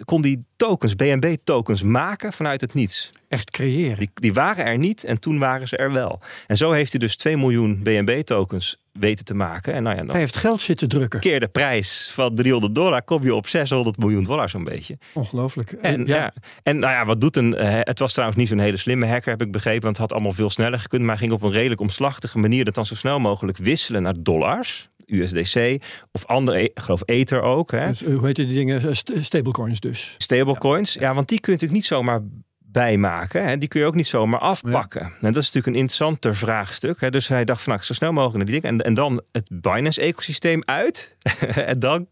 kon 0.06 0.22
die 0.22 0.46
tokens, 0.56 0.96
BNB-tokens, 0.96 1.84
maken 1.84 2.34
vanuit 2.34 2.62
het 2.62 2.74
niets. 2.74 3.12
Echt 3.28 3.52
creëren. 3.52 3.98
Die, 3.98 4.10
die 4.14 4.34
waren 4.34 4.66
er 4.66 4.78
niet 4.78 5.04
en 5.04 5.20
toen 5.20 5.40
waren 5.40 5.68
ze 5.68 5.78
er 5.78 5.92
wel. 5.92 6.20
En 6.48 6.58
zo 6.58 6.72
heeft 6.72 6.92
hij 6.92 7.00
dus 7.00 7.16
2 7.16 7.38
miljoen 7.38 7.80
BNB-tokens 7.84 8.78
weten 8.92 9.26
te 9.26 9.34
maken. 9.34 9.74
En 9.74 9.84
nou 9.84 9.96
ja, 9.96 10.02
dan 10.02 10.12
Hij 10.12 10.20
heeft 10.20 10.36
geld 10.36 10.62
zitten 10.62 10.88
drukken. 10.88 11.20
keer 11.20 11.40
de 11.40 11.48
prijs 11.48 12.12
van 12.14 12.36
300 12.36 12.76
dollar, 12.76 13.04
kom 13.04 13.24
je 13.24 13.36
op 13.36 13.48
600 13.48 13.98
miljoen 13.98 14.24
dollar 14.24 14.50
zo'n 14.50 14.64
beetje. 14.64 14.98
Ongelooflijk. 15.14 15.72
En, 15.72 16.06
ja. 16.06 16.34
en 16.64 16.80
nou 16.80 16.94
ja, 16.94 17.06
wat 17.06 17.22
doet 17.22 17.36
een. 17.36 17.56
eh, 17.56 17.80
het 17.82 18.00
was 18.00 18.12
trouwens 18.12 18.40
niet 18.40 18.48
zo'n 18.48 18.60
hele 18.60 18.78
slimme 18.78 19.08
hacker, 19.08 19.32
heb 19.32 19.42
ik 19.42 19.52
begrepen. 19.52 19.82
Want 19.84 19.98
het 19.98 20.06
had 20.06 20.14
allemaal 20.14 20.32
veel 20.38 20.50
sneller 20.50 20.80
gekund. 20.80 21.02
Maar 21.02 21.18
hij 21.18 21.28
ging 21.28 21.32
op 21.32 21.42
een 21.42 21.52
redelijk 21.52 21.82
omslachtige 21.82 22.38
manier 22.40 22.66
dat 22.66 22.74
dan 22.74 22.86
zo 22.86 22.96
snel 22.96 23.20
mogelijk 23.20 23.58
wisselen 23.58 24.02
naar 24.02 24.14
dollars. 24.20 24.90
USDC 25.08 25.84
of 26.12 26.26
andere, 26.26 26.62
ik 26.62 26.80
geloof 26.80 27.02
Ether 27.06 27.42
ook. 27.42 27.72
Hè. 27.72 27.88
Dus, 27.88 28.04
eh, 28.04 28.16
hoe 28.16 28.26
heet 28.26 28.36
die 28.36 28.48
dingen? 28.48 28.82
Eh, 28.82 28.94
st- 28.94 29.12
Stablecoins 29.20 29.80
dus. 29.80 30.16
Stablecoins. 30.18 30.94
Ja, 30.94 31.14
want 31.14 31.28
die 31.28 31.40
kun 31.40 31.54
je 31.54 31.60
natuurlijk 31.60 31.80
niet 31.82 31.98
zomaar 31.98 32.22
bijmaken. 32.60 33.46
Hè. 33.46 33.58
Die 33.58 33.68
kun 33.68 33.80
je 33.80 33.86
ook 33.86 33.96
niet 33.96 34.08
zomaar 34.08 34.40
afpakken. 34.40 35.02
En 35.02 35.12
dat 35.34 35.36
is 35.36 35.46
natuurlijk 35.46 35.68
een 35.68 35.74
interessanter 35.82 36.36
vraagstuk. 36.36 37.02
Hè. 37.02 37.10
Dus 37.10 37.28
hij 37.28 37.46
dacht 37.46 37.62
van 37.62 37.74
nou, 37.74 37.86
zo 37.86 37.94
snel 37.94 38.12
mogelijk 38.12 38.38
naar 38.38 38.46
die 38.46 38.62
dingen. 38.62 38.80
En, 38.80 38.86
en 38.86 38.94
dan 38.94 39.22
het 39.32 39.50
Binance-ecosysteem 39.62 40.62
uit. 40.66 41.16
en 41.66 41.80
dan, 41.80 42.08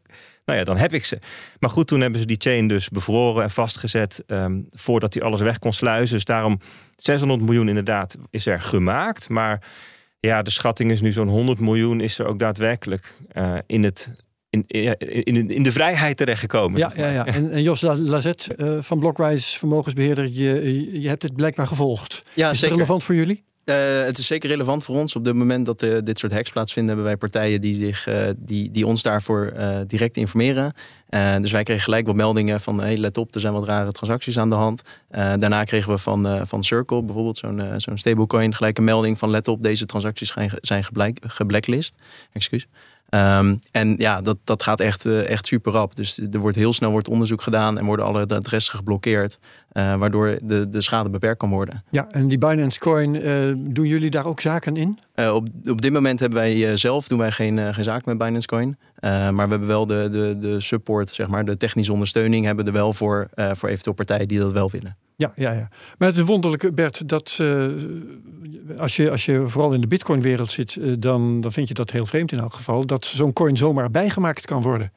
nou 0.45 0.59
ja, 0.59 0.65
dan 0.65 0.77
heb 0.77 0.93
ik 0.93 1.05
ze. 1.05 1.19
Maar 1.59 1.69
goed, 1.69 1.87
toen 1.87 2.01
hebben 2.01 2.19
ze 2.19 2.25
die 2.25 2.39
chain 2.39 2.67
dus 2.67 2.89
bevroren 2.89 3.43
en 3.43 3.51
vastgezet... 3.51 4.23
ehm, 4.27 4.61
voordat 4.71 5.13
hij 5.13 5.23
alles 5.23 5.41
weg 5.41 5.59
kon 5.59 5.73
sluizen. 5.73 6.15
Dus 6.15 6.25
daarom 6.25 6.59
600 6.95 7.41
miljoen 7.41 7.67
inderdaad 7.67 8.17
is 8.29 8.45
er 8.45 8.61
gemaakt. 8.61 9.29
Maar 9.29 9.61
ja, 10.25 10.41
de 10.41 10.51
schatting 10.51 10.91
is 10.91 11.01
nu 11.01 11.11
zo'n 11.11 11.27
100 11.27 11.59
miljoen... 11.59 12.01
is 12.01 12.19
er 12.19 12.25
ook 12.25 12.39
daadwerkelijk 12.39 13.17
eh, 13.31 13.55
in 13.67 13.83
het... 13.83 14.11
In, 14.49 14.63
in, 14.67 14.95
in, 15.23 15.49
in 15.49 15.63
de 15.63 15.71
vrijheid 15.71 16.17
terechtgekomen. 16.17 16.79
Ja, 16.79 16.91
ja, 16.95 17.09
ja. 17.09 17.25
En, 17.35 17.51
en 17.51 17.61
Jos 17.63 17.81
La- 17.81 17.97
Lazet 17.97 18.47
eh, 18.57 18.77
van 18.81 18.99
Blockwise 18.99 19.57
Vermogensbeheerder, 19.59 20.25
je, 20.31 21.01
je 21.01 21.07
hebt 21.07 21.21
dit 21.21 21.35
blijkbaar 21.35 21.67
gevolgd. 21.67 22.23
Ja, 22.33 22.43
Is 22.43 22.49
het 22.49 22.57
zeker. 22.57 22.75
relevant 22.75 23.03
voor 23.03 23.15
jullie? 23.15 23.43
Eh, 23.65 24.03
het 24.03 24.17
is 24.17 24.27
zeker 24.27 24.49
relevant 24.49 24.83
voor 24.83 24.95
ons. 24.95 25.15
Op 25.15 25.25
het 25.25 25.35
moment 25.35 25.65
dat 25.65 25.81
eh, 25.81 25.97
dit 26.03 26.19
soort 26.19 26.33
hacks 26.33 26.51
plaatsvinden, 26.51 26.95
hebben 26.95 27.11
wij 27.11 27.17
partijen 27.17 27.61
die, 27.61 27.73
zich, 27.73 28.07
eh, 28.07 28.29
die, 28.37 28.71
die 28.71 28.85
ons 28.85 29.01
daarvoor 29.01 29.45
eh, 29.45 29.77
direct 29.87 30.17
informeren. 30.17 30.73
Dus 31.41 31.51
wij 31.51 31.63
kregen 31.63 31.83
gelijk 31.83 32.05
wat 32.05 32.15
meldingen 32.15 32.61
van: 32.61 32.79
hey, 32.79 32.97
let 32.97 33.17
op, 33.17 33.35
er 33.35 33.39
zijn 33.39 33.53
wat 33.53 33.65
rare 33.65 33.91
transacties 33.91 34.37
aan 34.37 34.49
de 34.49 34.55
hand. 34.55 34.81
Daarna 35.09 35.63
kregen 35.63 35.91
we 35.91 35.97
van, 35.97 36.47
van 36.47 36.63
Circle, 36.63 37.03
bijvoorbeeld 37.03 37.37
zo'n 37.37 37.61
zo'n 37.77 37.97
stablecoin, 37.97 38.55
gelijk 38.55 38.77
een 38.77 38.83
melding 38.83 39.17
van: 39.17 39.29
let 39.29 39.47
op, 39.47 39.63
deze 39.63 39.85
transacties 39.85 40.31
zijn, 40.31 40.51
zijn 40.61 40.83
geblacklist. 41.21 41.95
Excuus. 42.33 42.67
Ehm, 43.09 43.55
en 43.71 43.95
ja, 43.97 44.21
dat, 44.21 44.37
dat 44.43 44.63
gaat 44.63 44.79
echt, 44.79 45.05
eh, 45.05 45.29
echt 45.29 45.47
super 45.47 45.71
rap. 45.71 45.95
Dus 45.95 46.19
er 46.31 46.39
wordt 46.39 46.55
heel 46.57 46.73
snel 46.73 46.91
wordt 46.91 47.07
onderzoek 47.07 47.41
gedaan 47.41 47.77
en 47.77 47.85
worden 47.85 48.05
alle 48.05 48.27
adressen 48.27 48.75
geblokkeerd. 48.75 49.39
eh, 49.69 49.95
waardoor 49.95 50.37
de, 50.41 50.69
de 50.69 50.81
schade 50.81 51.09
beperkt 51.09 51.37
kan 51.37 51.49
worden. 51.49 51.83
Ja, 51.89 52.07
en 52.11 52.27
die 52.27 52.37
Binance 52.37 52.79
Coin, 52.79 53.21
eh, 53.21 53.31
doen 53.55 53.87
jullie 53.87 54.09
daar 54.09 54.25
ook 54.25 54.41
zaken 54.41 54.75
in? 54.75 54.99
Op, 55.15 55.47
op 55.65 55.81
dit 55.81 55.93
moment 55.93 56.19
hebben 56.19 56.39
wij 56.39 56.77
zelf 56.77 57.07
doen 57.07 57.17
wij 57.17 57.31
geen, 57.31 57.73
geen 57.73 57.83
zaak 57.83 58.05
met 58.05 58.17
Binance 58.17 58.47
Coin. 58.47 58.77
Eh, 59.05 59.29
maar 59.29 59.45
we 59.45 59.51
hebben 59.51 59.67
wel 59.67 59.85
de, 59.85 60.09
de, 60.11 60.37
de 60.39 60.61
support, 60.61 61.09
zeg 61.09 61.27
maar, 61.27 61.45
de 61.45 61.57
technische 61.57 61.93
ondersteuning 61.93 62.45
hebben 62.45 62.65
we 62.65 62.71
er 62.71 62.77
wel 62.77 62.93
voor, 62.93 63.27
eh, 63.33 63.51
voor 63.53 63.69
eventueel 63.69 63.95
partijen 63.95 64.27
die 64.27 64.39
dat 64.39 64.51
wel 64.51 64.71
willen. 64.71 64.97
Ja, 65.15 65.33
ja, 65.35 65.51
ja. 65.51 65.69
Maar 65.97 66.07
het 66.07 66.17
is 66.17 66.23
wonderlijk, 66.23 66.75
Bert, 66.75 67.09
dat 67.09 67.37
eh, 67.41 67.67
als, 68.77 68.95
je, 68.95 69.11
als 69.11 69.25
je 69.25 69.47
vooral 69.47 69.73
in 69.73 69.81
de 69.81 69.87
Bitcoin-wereld 69.87 70.51
zit, 70.51 70.75
eh, 70.75 70.93
dan, 70.99 71.41
dan 71.41 71.51
vind 71.51 71.67
je 71.67 71.73
dat 71.73 71.91
heel 71.91 72.05
vreemd 72.05 72.31
in 72.31 72.39
elk 72.39 72.53
geval, 72.53 72.85
dat 72.85 73.05
zo'n 73.05 73.33
coin 73.33 73.57
zomaar 73.57 73.91
bijgemaakt 73.91 74.45
kan 74.45 74.61
worden. 74.61 74.91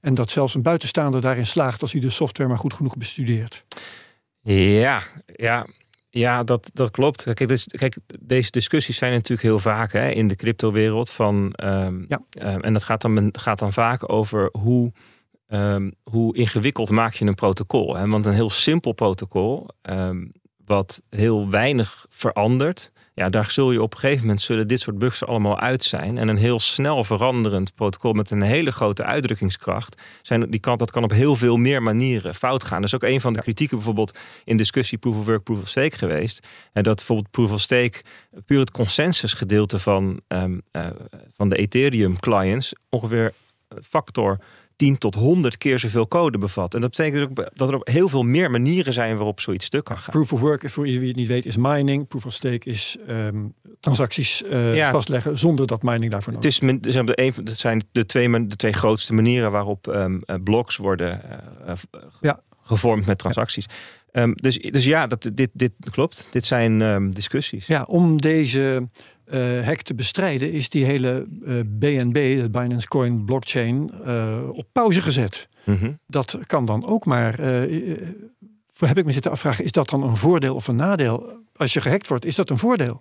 En 0.00 0.14
dat 0.14 0.30
zelfs 0.30 0.54
een 0.54 0.62
buitenstaander 0.62 1.20
daarin 1.20 1.46
slaagt 1.46 1.80
als 1.80 1.92
hij 1.92 2.00
de 2.00 2.10
software 2.10 2.48
maar 2.48 2.58
goed 2.58 2.74
genoeg 2.74 2.96
bestudeert. 2.96 3.64
Ja, 4.42 5.02
ja, 5.26 5.66
ja 6.10 6.44
dat, 6.44 6.70
dat 6.74 6.90
klopt. 6.90 7.22
Kijk, 7.22 7.48
dus, 7.48 7.64
kijk, 7.64 7.96
deze 8.20 8.50
discussies 8.50 8.96
zijn 8.96 9.12
natuurlijk 9.12 9.42
heel 9.42 9.58
vaak 9.58 9.92
hè, 9.92 10.08
in 10.08 10.26
de 10.26 10.36
cryptowereld. 10.36 11.10
Van, 11.10 11.52
ehm, 11.52 12.04
Ja. 12.08 12.20
ehm, 12.30 12.60
en 12.60 12.72
dat 12.72 12.84
gaat 12.84 13.02
dan, 13.02 13.28
gaat 13.32 13.58
dan 13.58 13.72
vaak 13.72 14.12
over 14.12 14.48
hoe, 14.52 14.92
ehm, 15.46 15.90
hoe 16.02 16.36
ingewikkeld 16.36 16.90
maak 16.90 17.14
je 17.14 17.24
een 17.24 17.34
protocol. 17.34 17.96
Hè? 17.96 18.06
Want 18.08 18.26
een 18.26 18.34
heel 18.34 18.50
simpel 18.50 18.92
protocol, 18.92 19.68
wat 20.64 21.02
heel 21.10 21.50
weinig 21.50 22.06
verandert. 22.08 22.92
Ja, 23.20 23.28
daar 23.28 23.50
zul 23.50 23.72
je 23.72 23.82
op 23.82 23.92
een 23.92 23.98
gegeven 23.98 24.20
moment 24.20 24.40
zullen 24.40 24.68
dit 24.68 24.80
soort 24.80 24.98
bugs 24.98 25.24
allemaal 25.24 25.58
uit 25.58 25.82
zijn. 25.82 26.18
En 26.18 26.28
een 26.28 26.36
heel 26.36 26.58
snel 26.58 27.04
veranderend 27.04 27.74
protocol 27.74 28.12
met 28.12 28.30
een 28.30 28.42
hele 28.42 28.70
grote 28.70 29.04
uitdrukkingskracht. 29.04 30.02
Zijn, 30.22 30.50
die 30.50 30.60
kan, 30.60 30.78
dat 30.78 30.90
kan 30.90 31.04
op 31.04 31.10
heel 31.10 31.36
veel 31.36 31.56
meer 31.56 31.82
manieren 31.82 32.34
fout 32.34 32.64
gaan. 32.64 32.80
Dat 32.80 32.86
is 32.86 32.94
ook 32.94 33.10
een 33.10 33.20
van 33.20 33.32
de 33.32 33.40
kritieken 33.40 33.76
bijvoorbeeld 33.76 34.18
in 34.44 34.56
discussie 34.56 34.98
proof 34.98 35.16
of 35.16 35.24
work, 35.24 35.42
proof 35.42 35.60
of 35.60 35.68
stake 35.68 35.96
geweest. 35.96 36.46
En 36.72 36.82
dat 36.82 36.96
bijvoorbeeld 36.96 37.30
proof 37.30 37.52
of 37.52 37.60
stake 37.60 38.02
puur 38.46 38.58
het 38.58 38.70
consensusgedeelte 38.70 39.78
van, 39.78 40.20
ehm, 40.28 40.58
eh, 40.70 40.86
van 41.32 41.48
de 41.48 41.56
Ethereum 41.56 42.18
clients 42.18 42.72
ongeveer 42.88 43.32
factor 43.82 44.38
10 44.80 44.98
tot 44.98 45.14
100 45.14 45.56
keer 45.56 45.78
zoveel 45.78 46.08
code 46.08 46.38
bevat. 46.38 46.74
En 46.74 46.80
dat 46.80 46.90
betekent 46.90 47.30
ook 47.30 47.50
dat 47.54 47.68
er 47.68 47.74
op 47.74 47.86
heel 47.88 48.08
veel 48.08 48.22
meer 48.22 48.50
manieren 48.50 48.92
zijn 48.92 49.16
waarop 49.16 49.40
zoiets 49.40 49.64
stuk 49.64 49.84
kan 49.84 49.98
gaan. 49.98 50.12
Proof 50.12 50.32
of 50.32 50.40
work, 50.40 50.70
voor 50.70 50.86
iedereen 50.86 51.00
wie 51.00 51.08
het 51.08 51.18
niet 51.18 51.28
weet, 51.28 51.46
is 51.46 51.56
mining. 51.56 52.08
Proof 52.08 52.26
of 52.26 52.32
stake 52.32 52.70
is 52.70 52.96
ehm, 53.06 53.44
transacties 53.80 54.42
eh, 54.44 54.74
Ja. 54.74 54.90
vastleggen 54.90 55.38
zonder 55.38 55.66
dat 55.66 55.82
mining 55.82 56.10
daarvoor 56.10 56.32
Het, 56.32 56.42
nodig 56.42 56.60
is, 56.60 56.94
het 56.94 57.06
de 57.06 57.22
een 57.22 57.44
dat 57.44 57.56
zijn 57.56 57.82
de 57.92 58.06
twee, 58.06 58.46
de 58.46 58.56
twee 58.56 58.72
grootste 58.72 59.12
manieren 59.14 59.50
waarop 59.50 59.88
ehm, 59.88 60.18
eh, 60.24 60.36
blocks 60.44 60.76
worden 60.76 61.22
eh, 61.66 61.72
Ja. 62.20 62.40
gevormd 62.60 63.06
met 63.06 63.18
transacties. 63.18 63.66
Ehm, 64.12 64.32
dus, 64.34 64.58
dus 64.58 64.84
ja, 64.84 65.06
dat, 65.06 65.30
dit, 65.34 65.50
dit 65.52 65.72
klopt. 65.90 66.28
Dit 66.30 66.44
zijn 66.44 67.10
discussies. 67.10 67.66
Ja, 67.66 67.82
om 67.82 68.20
deze 68.20 68.88
eh 69.30 69.64
hack 69.66 69.82
te 69.82 69.94
bestrijden 69.94 70.52
is 70.52 70.68
die 70.68 70.84
hele 70.84 71.26
eh, 71.46 71.54
BNB, 71.66 72.40
de 72.40 72.48
Binance 72.50 72.88
Coin 72.88 73.24
blockchain, 73.24 73.90
eh, 74.04 74.48
op 74.52 74.66
pauze 74.72 75.00
gezet. 75.02 75.48
Mhm. 75.64 75.92
Dat 76.06 76.38
kan 76.46 76.64
dan 76.64 76.86
ook 76.86 77.04
maar. 77.04 77.38
eh, 77.38 77.92
eh, 77.92 77.98
heb 78.78 78.98
ik 78.98 79.04
me 79.04 79.12
zitten 79.12 79.30
afvragen, 79.30 79.64
is 79.64 79.72
dat 79.72 79.88
dan 79.90 80.02
een 80.02 80.16
voordeel 80.16 80.54
of 80.54 80.68
een 80.68 80.76
nadeel? 80.76 81.38
Als 81.56 81.72
je 81.72 81.80
gehackt 81.80 82.08
wordt, 82.08 82.24
is 82.24 82.34
dat 82.34 82.50
een 82.50 82.58
voordeel? 82.58 83.00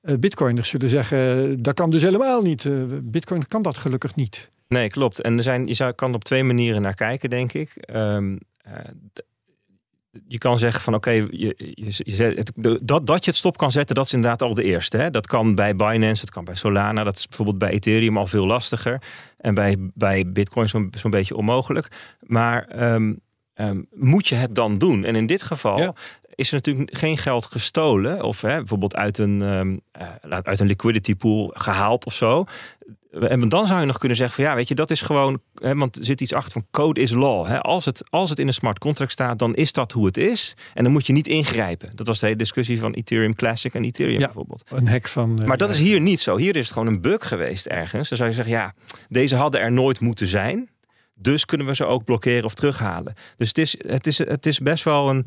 Eh, 0.00 0.16
Bitcoiners 0.18 0.68
zullen 0.68 0.88
zeggen, 0.88 1.62
dat 1.62 1.74
kan 1.74 1.90
dus 1.90 2.02
helemaal 2.02 2.42
niet. 2.42 2.64
Eh, 2.64 2.72
Bitcoin 3.02 3.46
kan 3.46 3.62
dat 3.62 3.76
gelukkig 3.76 4.14
niet. 4.14 4.50
Nee, 4.68 4.88
klopt. 4.88 5.20
En 5.20 5.36
er 5.36 5.42
zijn, 5.42 5.66
je 5.66 5.74
zou, 5.74 5.92
kan 5.92 6.08
er 6.08 6.14
op 6.14 6.24
twee 6.24 6.44
manieren 6.44 6.82
naar 6.82 6.94
kijken, 6.94 7.30
denk 7.30 7.52
ik. 7.52 7.76
Ehm, 7.76 8.36
eh, 8.62 8.72
je 10.26 10.38
kan 10.38 10.58
zeggen 10.58 10.82
van 10.82 10.94
oké, 10.94 11.10
je, 11.10 11.26
je, 11.30 11.94
je 11.96 12.14
zet 12.14 12.52
dat, 12.82 13.06
dat 13.06 13.24
je 13.24 13.30
het 13.30 13.38
stop 13.38 13.56
kan 13.56 13.70
zetten, 13.72 13.94
dat 13.94 14.04
is 14.06 14.12
inderdaad 14.12 14.42
al 14.42 14.54
de 14.54 14.62
eerste. 14.62 14.96
Hè? 14.96 15.10
Dat 15.10 15.26
kan 15.26 15.54
bij 15.54 15.76
Binance, 15.76 16.20
dat 16.20 16.30
kan 16.30 16.44
bij 16.44 16.54
Solana, 16.54 17.04
dat 17.04 17.16
is 17.16 17.26
bijvoorbeeld 17.28 17.58
bij 17.58 17.70
Ethereum 17.70 18.16
al 18.16 18.26
veel 18.26 18.46
lastiger. 18.46 19.02
En 19.38 19.54
bij, 19.54 19.76
bij 19.94 20.32
Bitcoin 20.32 20.68
zo'n 20.68 20.92
zo'n 20.98 21.10
beetje 21.10 21.36
onmogelijk. 21.36 22.16
Maar 22.20 22.66
ehm, 22.68 23.14
ehm, 23.54 23.82
moet 23.90 24.28
je 24.28 24.34
het 24.34 24.54
dan 24.54 24.78
doen? 24.78 25.04
En 25.04 25.14
in 25.16 25.26
dit 25.26 25.42
geval 25.42 25.78
Ja. 25.78 25.94
is 26.34 26.48
er 26.48 26.54
natuurlijk 26.54 26.96
geen 26.96 27.18
geld 27.18 27.46
gestolen. 27.46 28.22
Of 28.22 28.40
hè, 28.40 28.56
bijvoorbeeld 28.56 28.96
uit 28.96 29.18
een, 29.18 29.42
ehm, 29.42 29.76
eh, 30.30 30.38
uit 30.42 30.60
een 30.60 30.66
liquidity 30.66 31.14
pool 31.14 31.50
gehaald 31.54 32.06
of 32.06 32.14
zo. 32.14 32.44
En 33.20 33.48
dan 33.48 33.66
zou 33.66 33.80
je 33.80 33.86
nog 33.86 33.98
kunnen 33.98 34.16
zeggen 34.16 34.34
van 34.36 34.44
ja, 34.44 34.54
weet 34.54 34.68
je, 34.68 34.74
dat 34.74 34.90
is 34.90 35.02
gewoon, 35.02 35.40
hè, 35.54 35.74
want 35.74 35.98
er 35.98 36.04
zit 36.04 36.20
iets 36.20 36.32
achter 36.34 36.52
van 36.52 36.66
code 36.70 37.00
is 37.00 37.10
law. 37.10 37.46
Hè. 37.46 37.60
Als, 37.60 37.84
het, 37.84 38.02
als 38.10 38.30
het 38.30 38.38
in 38.38 38.46
een 38.46 38.52
smart 38.52 38.78
contract 38.78 39.12
staat, 39.12 39.38
dan 39.38 39.54
is 39.54 39.72
dat 39.72 39.92
hoe 39.92 40.06
het 40.06 40.16
is. 40.16 40.54
En 40.74 40.82
dan 40.82 40.92
moet 40.92 41.06
je 41.06 41.12
niet 41.12 41.26
ingrijpen. 41.26 41.90
Dat 41.94 42.06
was 42.06 42.18
de 42.18 42.26
hele 42.26 42.38
discussie 42.38 42.78
van 42.80 42.92
Ethereum 42.92 43.34
Classic 43.34 43.74
en 43.74 43.84
Ethereum 43.84 44.18
Ja. 44.20 44.24
bijvoorbeeld. 44.26 44.64
Een 44.68 44.88
hack 44.88 45.08
van. 45.08 45.40
eh, 45.40 45.46
Maar 45.46 45.56
dat 45.56 45.70
is 45.70 45.78
hier 45.78 46.00
niet 46.00 46.20
zo. 46.20 46.36
Hier 46.36 46.56
is 46.56 46.64
het 46.64 46.72
gewoon 46.72 46.88
een 46.88 47.00
bug 47.00 47.28
geweest 47.28 47.66
ergens. 47.66 48.08
Dan 48.08 48.18
zou 48.18 48.28
je 48.30 48.34
zeggen, 48.36 48.54
ja, 48.54 48.74
deze 49.08 49.36
hadden 49.36 49.60
er 49.60 49.72
nooit 49.72 50.00
moeten 50.00 50.26
zijn. 50.26 50.70
Dus 51.14 51.44
kunnen 51.44 51.66
we 51.66 51.74
ze 51.74 51.84
ook 51.84 52.04
blokkeren 52.04 52.44
of 52.44 52.54
terughalen. 52.54 53.14
Dus 53.36 53.48
het 53.48 53.58
is, 53.58 53.76
het 53.86 54.06
is, 54.06 54.18
het 54.18 54.46
is 54.46 54.58
best 54.58 54.84
wel 54.84 55.10
een, 55.10 55.26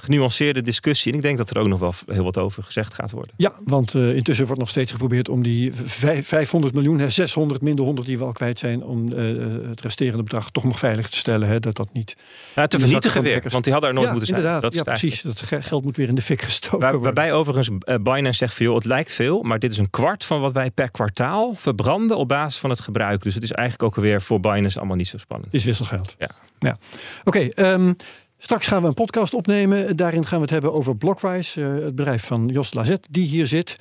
genuanceerde 0.00 0.62
discussie. 0.62 1.12
En 1.12 1.16
ik 1.16 1.24
denk 1.24 1.38
dat 1.38 1.50
er 1.50 1.58
ook 1.58 1.66
nog 1.66 1.78
wel 1.78 1.94
heel 2.06 2.24
wat 2.24 2.38
over 2.38 2.62
gezegd 2.62 2.94
gaat 2.94 3.10
worden. 3.10 3.34
Ja, 3.36 3.52
want 3.64 3.94
uh, 3.94 4.16
intussen 4.16 4.44
wordt 4.46 4.60
nog 4.60 4.70
steeds 4.70 4.92
geprobeerd 4.92 5.28
om 5.28 5.42
die 5.42 5.72
500 5.74 6.74
miljoen, 6.74 7.10
600 7.12 7.62
minder 7.62 7.84
100 7.84 8.06
die 8.06 8.18
we 8.18 8.24
al 8.24 8.32
kwijt 8.32 8.58
zijn, 8.58 8.82
om 8.82 9.12
uh, 9.12 9.68
het 9.68 9.80
resterende 9.80 10.22
bedrag 10.22 10.50
toch 10.50 10.64
nog 10.64 10.78
veilig 10.78 11.08
te 11.08 11.16
stellen. 11.16 11.48
Hè, 11.48 11.60
dat 11.60 11.76
dat 11.76 11.88
niet. 11.92 12.16
Ja, 12.54 12.66
te 12.66 12.78
vernietigen 12.78 13.22
weer, 13.22 13.42
want 13.48 13.64
die 13.64 13.72
hadden 13.72 13.90
er 13.90 13.96
nooit 13.96 14.06
ja, 14.06 14.12
moeten 14.12 14.28
zijn. 14.28 14.40
Inderdaad, 14.40 14.62
dat 14.62 14.74
ja, 14.74 14.82
precies. 14.82 15.22
Dat 15.22 15.42
geld 15.60 15.84
moet 15.84 15.96
weer 15.96 16.08
in 16.08 16.14
de 16.14 16.22
fik 16.22 16.42
gestoken 16.42 16.78
Waar, 16.78 16.92
worden. 16.92 17.14
Waarbij 17.14 17.32
overigens 17.32 17.68
uh, 17.68 17.94
Binance 18.02 18.38
zegt: 18.38 18.54
veel, 18.54 18.74
het 18.74 18.84
lijkt 18.84 19.12
veel, 19.12 19.42
maar 19.42 19.58
dit 19.58 19.72
is 19.72 19.78
een 19.78 19.90
kwart 19.90 20.24
van 20.24 20.40
wat 20.40 20.52
wij 20.52 20.70
per 20.70 20.90
kwartaal 20.90 21.54
verbranden 21.56 22.16
op 22.16 22.28
basis 22.28 22.60
van 22.60 22.70
het 22.70 22.80
gebruik. 22.80 23.22
Dus 23.22 23.34
het 23.34 23.42
is 23.42 23.52
eigenlijk 23.52 23.88
ook 23.88 23.96
alweer 23.96 24.22
voor 24.22 24.40
Binance 24.40 24.78
allemaal 24.78 24.96
niet 24.96 25.08
zo 25.08 25.18
spannend. 25.18 25.52
Het 25.52 25.60
is 25.60 25.66
wisselgeld. 25.66 26.14
Ja. 26.18 26.30
ja. 26.58 26.76
Oké, 27.24 27.50
okay, 27.52 27.72
um, 27.72 27.96
straks 28.38 28.66
gaan 28.66 28.82
we 28.82 28.88
een 28.88 28.94
podcast 28.94 29.34
opnemen. 29.34 29.96
Daarin 29.96 30.26
gaan 30.26 30.36
we 30.36 30.42
het 30.42 30.52
hebben 30.52 30.72
over 30.72 30.96
Blockwise, 30.96 31.60
uh, 31.60 31.84
het 31.84 31.94
bedrijf 31.94 32.24
van 32.24 32.48
Jos 32.48 32.74
Lazet, 32.74 33.06
die 33.10 33.26
hier 33.26 33.46
zit. 33.46 33.76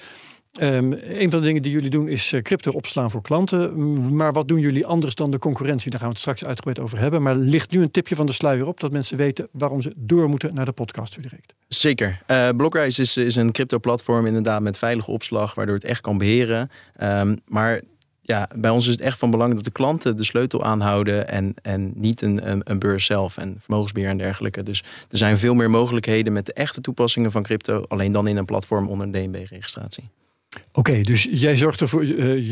Um, 0.61 0.93
een 0.93 1.31
van 1.31 1.39
de 1.39 1.45
dingen 1.45 1.61
die 1.61 1.71
jullie 1.71 1.89
doen 1.89 2.07
is 2.07 2.31
uh, 2.31 2.41
crypto 2.41 2.71
opslaan 2.71 3.11
voor 3.11 3.21
klanten. 3.21 4.15
Maar 4.15 4.33
wat 4.33 4.47
doen 4.47 4.59
jullie 4.59 4.85
anders 4.85 5.15
dan 5.15 5.31
de 5.31 5.39
concurrentie? 5.39 5.89
Daar 5.89 5.99
gaan 5.99 6.09
we 6.09 6.13
het 6.13 6.23
straks 6.23 6.45
uitgebreid 6.45 6.79
over 6.79 6.99
hebben. 6.99 7.21
Maar 7.21 7.35
ligt 7.35 7.71
nu 7.71 7.81
een 7.81 7.91
tipje 7.91 8.15
van 8.15 8.25
de 8.25 8.31
sluier 8.31 8.67
op 8.67 8.79
dat 8.79 8.91
mensen 8.91 9.17
weten 9.17 9.47
waarom 9.51 9.81
ze 9.81 9.93
door 9.95 10.29
moeten 10.29 10.53
naar 10.53 10.65
de 10.65 10.71
podcast 10.71 11.21
direct? 11.21 11.53
Zeker. 11.67 12.21
Uh, 12.27 12.85
is, 12.85 13.17
is 13.17 13.35
een 13.35 13.51
crypto 13.51 13.79
platform 13.79 14.25
inderdaad 14.25 14.61
met 14.61 14.77
veilige 14.77 15.11
opslag, 15.11 15.55
waardoor 15.55 15.75
het 15.75 15.83
echt 15.83 16.01
kan 16.01 16.17
beheren. 16.17 16.69
Um, 17.01 17.39
maar 17.45 17.81
ja, 18.27 18.49
bij 18.55 18.69
ons 18.69 18.85
is 18.85 18.91
het 18.91 19.01
echt 19.01 19.19
van 19.19 19.31
belang 19.31 19.53
dat 19.53 19.63
de 19.63 19.71
klanten 19.71 20.17
de 20.17 20.23
sleutel 20.23 20.63
aanhouden 20.63 21.27
en, 21.27 21.53
en 21.61 21.91
niet 21.95 22.21
een, 22.21 22.69
een, 22.71 22.79
beurs 22.79 23.05
zelf 23.05 23.37
en 23.37 23.55
vermogensbeheer 23.59 24.09
en 24.09 24.17
dergelijke. 24.17 24.63
Dus 24.63 24.83
er 25.09 25.17
zijn 25.17 25.37
veel 25.37 25.53
meer 25.53 25.69
mogelijkheden 25.69 26.33
met 26.33 26.45
de 26.45 26.53
echte 26.53 26.81
toepassingen 26.81 27.31
van 27.31 27.43
crypto, 27.43 27.83
alleen 27.87 28.11
dan 28.11 28.27
in 28.27 28.37
een 28.37 28.45
platform 28.45 28.87
onder 28.87 29.07
een 29.07 29.31
DNB-registratie. 29.31 30.09
Oké, 30.71 31.01
dus 31.01 31.27
jij 31.31 31.57
zorgt 31.57 31.81
ervoor, 31.81 32.03
uh, 32.03 32.49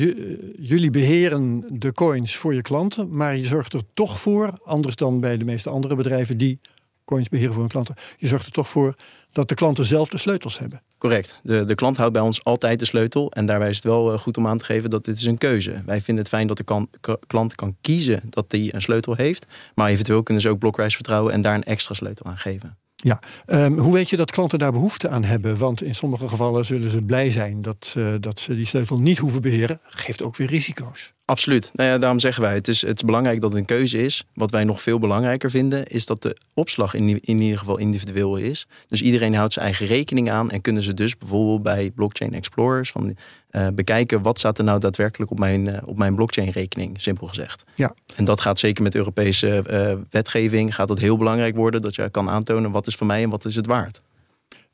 jullie 0.60 0.90
beheren 0.90 1.66
de 1.70 1.92
coins 1.92 2.36
voor 2.36 2.54
je 2.54 2.62
klanten, 2.62 3.16
maar 3.16 3.38
je 3.38 3.46
zorgt 3.46 3.74
er 3.74 3.82
toch 3.94 4.20
voor, 4.20 4.54
anders 4.64 4.96
dan 4.96 5.20
bij 5.20 5.38
de 5.38 5.46
meeste 5.46 5.70
andere 5.70 5.96
bedrijven 5.96 6.38
die 6.38 6.60
coins 7.06 7.30
beheren 7.30 7.52
voor 7.52 7.62
hun 7.62 7.72
klanten, 7.72 7.96
je 8.18 8.28
zorgt 8.28 8.46
er 8.46 8.52
toch 8.52 8.70
voor 8.70 8.96
dat 9.34 9.48
de 9.48 9.56
klanten 9.56 9.86
zelf 9.86 10.10
de 10.10 10.18
sleutels 10.18 10.60
hebben. 10.60 10.82
Correct. 10.98 11.40
De, 11.44 11.66
de 11.66 11.76
klant 11.76 11.98
houdt 11.98 12.14
bij 12.14 12.22
ons 12.22 12.44
altijd 12.44 12.80
de 12.80 12.86
sleutel. 12.86 13.32
En 13.32 13.46
daarbij 13.46 13.70
is 13.70 13.76
het 13.76 13.86
wel 13.86 14.18
goed 14.18 14.38
om 14.38 14.48
aan 14.48 14.58
te 14.58 14.64
geven 14.64 14.90
dat 14.90 15.06
dit 15.06 15.16
is 15.16 15.26
een 15.26 15.38
keuze. 15.38 15.82
Wij 15.86 16.02
vinden 16.02 16.24
het 16.24 16.34
fijn 16.34 16.48
dat 16.48 16.58
de 16.58 16.64
kan, 16.64 16.90
klant 17.28 17.56
kan 17.56 17.76
kiezen 17.82 18.22
dat 18.30 18.46
hij 18.48 18.74
een 18.74 18.82
sleutel 18.82 19.16
heeft. 19.16 19.46
Maar 19.76 19.90
eventueel 19.90 20.24
kunnen 20.24 20.44
ze 20.44 20.50
ook 20.50 20.60
Blockrise 20.60 20.96
vertrouwen 20.96 21.34
en 21.34 21.42
daar 21.42 21.56
een 21.56 21.64
extra 21.64 21.94
sleutel 21.94 22.26
aan 22.26 22.38
geven. 22.38 22.78
Ja, 22.96 23.20
um, 23.46 23.78
hoe 23.78 23.94
weet 23.94 24.10
je 24.10 24.16
dat 24.16 24.32
klanten 24.32 24.60
daar 24.60 24.72
behoefte 24.72 25.10
aan 25.10 25.24
hebben? 25.24 25.58
Want 25.58 25.84
in 25.84 25.96
sommige 25.96 26.28
gevallen 26.28 26.66
zullen 26.66 26.90
ze 26.90 27.02
blij 27.02 27.32
zijn 27.32 27.62
dat, 27.62 27.94
uh, 27.98 28.14
dat 28.20 28.40
ze 28.40 28.56
die 28.56 28.66
sleutel 28.66 29.00
niet 29.00 29.18
hoeven 29.18 29.42
beheren. 29.42 29.80
Geeft 29.84 30.24
ook 30.24 30.36
weer 30.36 30.48
risico's. 30.48 31.14
Absoluut. 31.26 31.72
Nou 31.74 31.90
ja, 31.90 31.98
daarom 31.98 32.20
zeggen 32.20 32.44
wij, 32.44 32.54
het 32.54 32.68
is, 32.68 32.82
het 32.82 32.96
is 32.96 33.04
belangrijk 33.04 33.42
dat 33.42 33.50
het 33.50 33.60
een 33.60 33.66
keuze 33.66 34.04
is. 34.04 34.26
Wat 34.34 34.52
wij 34.52 34.64
nog 34.64 34.82
veel 34.82 35.00
belangrijker 35.00 35.50
vinden, 35.50 35.86
is 35.86 36.06
dat 36.06 36.22
de 36.22 36.38
opslag 36.54 36.94
in, 36.94 37.20
in 37.20 37.42
ieder 37.42 37.58
geval 37.58 37.78
individueel 37.78 38.38
is. 38.38 38.68
Dus 38.88 39.02
iedereen 39.02 39.36
houdt 39.36 39.54
zijn 39.54 39.66
eigen 39.66 39.86
rekening 39.86 40.32
aan 40.32 40.52
en 40.52 40.62
kunnen 40.62 40.84
ze 40.84 40.94
dus 40.94 41.18
bijvoorbeeld 41.18 41.64
bij 41.64 41.92
blockchain 41.92 42.34
explorers 42.34 42.92
van, 42.92 43.16
uh, 43.52 43.68
bekijken 43.74 44.22
wat 44.22 44.40
staat 44.40 44.58
er 44.58 44.64
nou 44.64 44.80
daadwerkelijk 44.80 45.32
op 45.32 45.40
mijn, 45.40 45.70
uh, 45.70 45.78
op 45.86 45.98
mijn 45.98 46.16
blockchain 46.16 46.50
rekening, 46.50 47.02
simpel 47.02 47.28
gezegd. 47.28 47.64
Ja. 47.76 47.96
En 48.16 48.26
dat 48.26 48.42
gaat 48.42 48.60
zeker 48.60 48.84
met 48.84 48.96
Europese 48.96 49.64
uh, 49.70 50.02
wetgeving, 50.10 50.76
gaat 50.76 50.90
het 50.90 51.00
heel 51.00 51.18
belangrijk 51.18 51.56
worden 51.56 51.82
dat 51.82 51.96
je 51.96 52.10
kan 52.10 52.30
aantonen 52.30 52.72
wat 52.72 52.88
is 52.88 52.96
van 52.96 53.08
mij 53.08 53.24
en 53.24 53.30
wat 53.30 53.46
is 53.46 53.56
het 53.56 53.68
waard. 53.68 54.02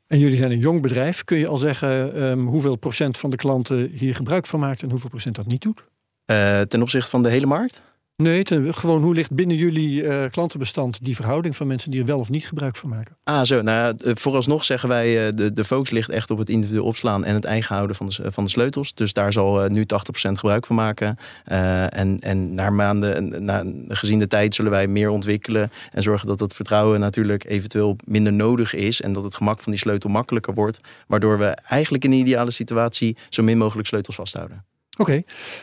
En 0.06 0.18
jullie 0.18 0.36
zijn 0.36 0.50
een 0.50 0.58
jong 0.58 0.82
bedrijf. 0.82 1.24
Kun 1.24 1.38
je 1.38 1.46
al 1.46 1.56
zeggen 1.56 2.22
um, 2.22 2.46
hoeveel 2.46 2.76
procent 2.76 3.18
van 3.18 3.30
de 3.30 3.36
klanten 3.36 3.90
hier 3.92 4.14
gebruik 4.14 4.46
van 4.46 4.60
maakt 4.60 4.82
en 4.82 4.90
hoeveel 4.90 5.08
procent 5.08 5.34
dat 5.34 5.46
niet 5.46 5.62
doet? 5.62 5.84
Uh, 6.30 6.60
ten 6.60 6.82
opzichte 6.82 7.10
van 7.10 7.22
de 7.22 7.28
hele 7.28 7.46
markt? 7.46 7.82
Nee, 8.16 8.42
ten, 8.42 8.74
gewoon 8.74 9.02
hoe 9.02 9.14
ligt 9.14 9.32
binnen 9.32 9.56
jullie 9.56 10.02
uh, 10.02 10.24
klantenbestand 10.30 11.04
die 11.04 11.16
verhouding 11.16 11.56
van 11.56 11.66
mensen 11.66 11.90
die 11.90 12.00
er 12.00 12.06
wel 12.06 12.18
of 12.18 12.28
niet 12.28 12.46
gebruik 12.46 12.76
van 12.76 12.88
maken? 12.88 13.16
Ah, 13.24 13.42
zo. 13.42 13.62
Nou, 13.62 13.94
ja, 13.96 14.14
vooralsnog 14.14 14.64
zeggen 14.64 14.88
wij, 14.88 15.26
uh, 15.26 15.32
de, 15.34 15.52
de 15.52 15.64
focus 15.64 15.90
ligt 15.90 16.08
echt 16.08 16.30
op 16.30 16.38
het 16.38 16.48
individueel 16.48 16.84
opslaan 16.84 17.24
en 17.24 17.34
het 17.34 17.44
eigen 17.44 17.74
houden 17.74 17.96
van 17.96 18.08
de, 18.08 18.32
van 18.32 18.44
de 18.44 18.50
sleutels. 18.50 18.94
Dus 18.94 19.12
daar 19.12 19.32
zal 19.32 19.64
uh, 19.64 19.70
nu 19.70 19.82
80% 19.82 19.84
gebruik 20.12 20.66
van 20.66 20.76
maken. 20.76 21.16
en, 21.44 22.18
en 22.18 22.54
naar 22.54 22.72
maanden, 22.72 23.44
na, 23.44 23.64
gezien 23.88 24.18
de 24.18 24.26
tijd, 24.26 24.54
zullen 24.54 24.70
wij 24.70 24.86
meer 24.86 25.10
ontwikkelen 25.10 25.70
en 25.92 26.02
zorgen 26.02 26.28
dat 26.28 26.40
het 26.40 26.54
vertrouwen 26.54 27.00
natuurlijk 27.00 27.44
eventueel 27.44 27.96
minder 28.04 28.32
nodig 28.32 28.74
is 28.74 29.00
en 29.00 29.12
dat 29.12 29.24
het 29.24 29.36
gemak 29.36 29.60
van 29.60 29.72
die 29.72 29.80
sleutel 29.80 30.10
makkelijker 30.10 30.54
wordt. 30.54 30.80
Waardoor 31.06 31.38
we 31.38 31.46
eigenlijk 31.46 32.04
in 32.04 32.10
de 32.10 32.16
ideale 32.16 32.50
situatie 32.50 33.16
zo 33.28 33.42
min 33.42 33.58
mogelijk 33.58 33.88
sleutels 33.88 34.16
vasthouden. 34.16 34.64
Oké, 35.00 35.12
uh, 35.12 35.22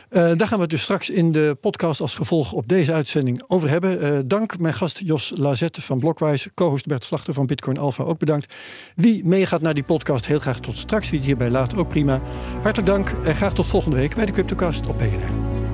daar 0.09 0.47
gaan 0.47 0.57
we 0.57 0.61
het 0.61 0.69
dus 0.69 0.81
straks 0.81 1.09
in 1.09 1.31
de 1.31 1.57
podcast 1.61 2.01
als 2.01 2.15
gevolg 2.15 2.51
op 2.51 2.67
deze 2.67 2.93
uitzending 2.93 3.43
over 3.47 3.69
hebben. 3.69 4.03
Uh, 4.03 4.19
dank 4.25 4.59
mijn 4.59 4.73
gast 4.73 4.99
Jos 5.03 5.33
Lazette 5.35 5.81
van 5.81 5.99
Blockwise, 5.99 6.53
co-host 6.53 6.85
Bert 6.85 7.03
Slachter 7.03 7.33
van 7.33 7.45
Bitcoin 7.45 7.77
Alpha 7.77 8.03
ook 8.03 8.19
bedankt. 8.19 8.55
Wie 8.95 9.25
meegaat 9.25 9.61
naar 9.61 9.73
die 9.73 9.83
podcast, 9.83 10.27
heel 10.27 10.39
graag 10.39 10.59
tot 10.59 10.77
straks. 10.77 11.09
Wie 11.09 11.19
het 11.19 11.27
hierbij 11.27 11.49
laat, 11.49 11.77
ook 11.77 11.87
prima. 11.87 12.21
Hartelijk 12.61 12.85
dank 12.85 13.15
en 13.23 13.35
graag 13.35 13.53
tot 13.53 13.67
volgende 13.67 13.95
week 13.95 14.15
bij 14.15 14.25
de 14.25 14.31
Cryptocast 14.31 14.87
op 14.87 14.97
PNR. 14.97 15.66